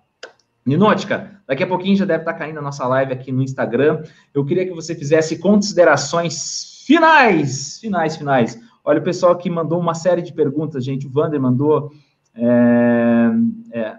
[0.64, 4.02] Ninótica, daqui a pouquinho já deve estar caindo a nossa live aqui no Instagram.
[4.32, 8.60] Eu queria que você fizesse considerações finais, finais, finais.
[8.84, 11.06] Olha, o pessoal aqui mandou uma série de perguntas, gente.
[11.06, 11.90] O Vander mandou.
[12.34, 13.30] É,
[13.72, 13.96] é,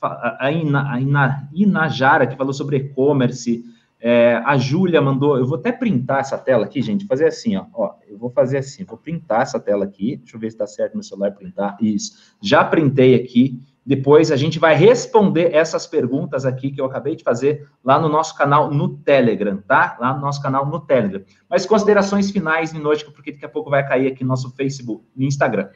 [0.00, 3.64] a, Ina, a Ina, Inajara, que falou sobre e-commerce.
[4.00, 5.36] É, a Júlia mandou.
[5.36, 7.06] Eu vou até printar essa tela aqui, gente.
[7.06, 7.66] Fazer assim, ó.
[7.72, 7.94] ó.
[8.08, 8.84] Eu vou fazer assim.
[8.84, 10.16] Vou printar essa tela aqui.
[10.16, 11.76] Deixa eu ver se está certo no celular printar.
[11.80, 12.34] Isso.
[12.40, 13.60] Já printei aqui.
[13.84, 18.08] Depois a gente vai responder essas perguntas aqui que eu acabei de fazer lá no
[18.08, 19.96] nosso canal no Telegram, tá?
[20.00, 21.22] Lá no nosso canal no Telegram.
[21.50, 25.26] Mas considerações finais, Minótica, porque daqui a pouco vai cair aqui no nosso Facebook e
[25.26, 25.68] Instagram.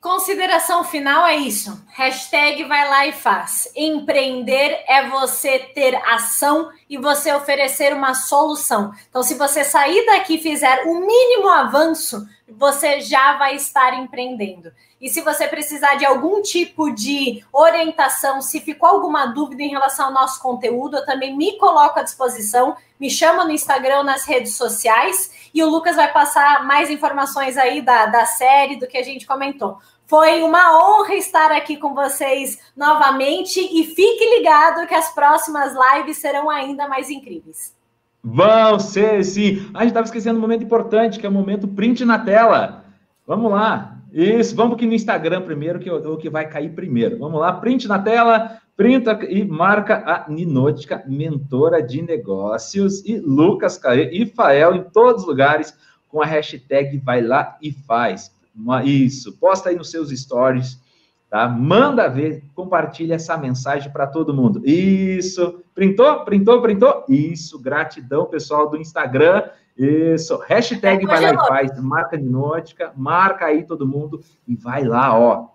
[0.00, 1.84] Consideração final é isso.
[1.88, 3.72] Hashtag vai lá e faz.
[3.74, 8.92] Empreender é você ter ação e você oferecer uma solução.
[9.08, 14.72] Então, se você sair daqui e fizer o mínimo avanço, você já vai estar empreendendo.
[15.00, 20.06] E se você precisar de algum tipo de orientação, se ficou alguma dúvida em relação
[20.06, 22.76] ao nosso conteúdo, eu também me coloco à disposição.
[22.98, 27.82] Me chama no Instagram, nas redes sociais, e o Lucas vai passar mais informações aí
[27.82, 29.78] da, da série, do que a gente comentou.
[30.06, 36.18] Foi uma honra estar aqui com vocês novamente e fique ligado que as próximas lives
[36.18, 37.74] serão ainda mais incríveis.
[38.22, 39.68] Vão ser, sim.
[39.74, 42.84] A gente estava esquecendo um momento importante, que é o momento print na tela.
[43.26, 43.98] Vamos lá.
[44.12, 47.18] Isso, vamos aqui no Instagram primeiro, que é o que vai cair primeiro.
[47.18, 53.80] Vamos lá, print na tela, printa e marca a Ninótica, mentora de negócios, e Lucas
[54.12, 55.76] e Fael em todos os lugares
[56.08, 58.35] com a hashtag vai lá e faz.
[58.84, 60.80] Isso, posta aí nos seus stories,
[61.28, 61.48] tá?
[61.48, 64.62] Manda ver, compartilha essa mensagem para todo mundo.
[64.64, 67.04] Isso, printou, printou, printou?
[67.08, 69.42] Isso, gratidão, pessoal do Instagram.
[69.76, 75.18] Isso, hashtag vai lá e faz, marca Ninótica, marca aí todo mundo e vai lá,
[75.18, 75.48] ó,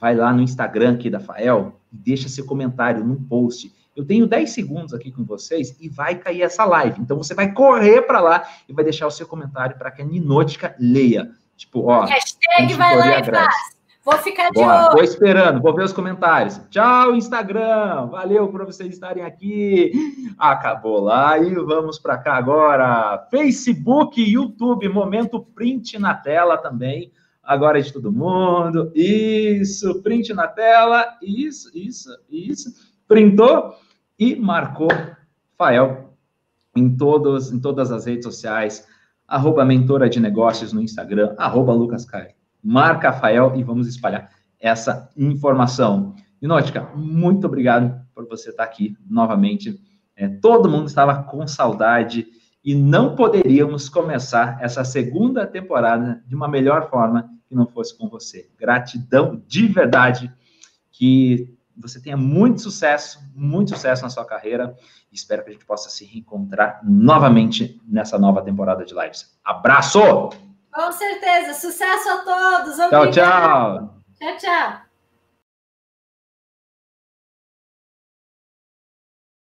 [0.00, 3.70] vai lá no Instagram aqui da Fael e deixa seu comentário no post.
[3.94, 7.00] Eu tenho 10 segundos aqui com vocês e vai cair essa live.
[7.00, 10.04] Então você vai correr para lá e vai deixar o seu comentário para que a
[10.04, 11.30] Ninótica leia.
[11.56, 12.04] Tipo, ó.
[12.04, 13.76] Hashtag vai lá e faz.
[14.06, 14.92] Vou ficar de Bora, olho.
[14.92, 16.60] Vou esperando, vou ver os comentários.
[16.70, 18.06] Tchau, Instagram.
[18.06, 19.90] Valeu por vocês estarem aqui.
[20.38, 23.26] Acabou lá e vamos para cá agora.
[23.32, 27.10] Facebook, YouTube, momento print na tela também.
[27.42, 28.92] Agora é de todo mundo.
[28.94, 31.16] Isso, print na tela.
[31.20, 32.72] Isso, isso, isso.
[33.08, 33.74] Printou
[34.16, 34.88] e marcou
[35.58, 36.14] Fael
[36.76, 38.86] em, todos, em todas as redes sociais
[39.26, 42.34] arroba mentora de negócios no Instagram, arroba Lucas Caio.
[42.62, 46.14] Marca Rafael e vamos espalhar essa informação.
[46.40, 49.80] Inótica, muito obrigado por você estar aqui novamente.
[50.16, 52.26] É, todo mundo estava com saudade
[52.64, 58.08] e não poderíamos começar essa segunda temporada de uma melhor forma que não fosse com
[58.08, 58.50] você.
[58.58, 60.32] Gratidão de verdade,
[60.90, 64.76] que você tenha muito sucesso, muito sucesso na sua carreira.
[65.12, 69.38] Espero que a gente possa se reencontrar novamente nessa nova temporada de lives.
[69.44, 70.00] Abraço!
[70.72, 71.54] Com certeza.
[71.54, 72.78] Sucesso a todos.
[72.78, 72.90] Obrigada.
[72.90, 73.94] Tchau, tchau.
[74.18, 74.85] Tchau, tchau.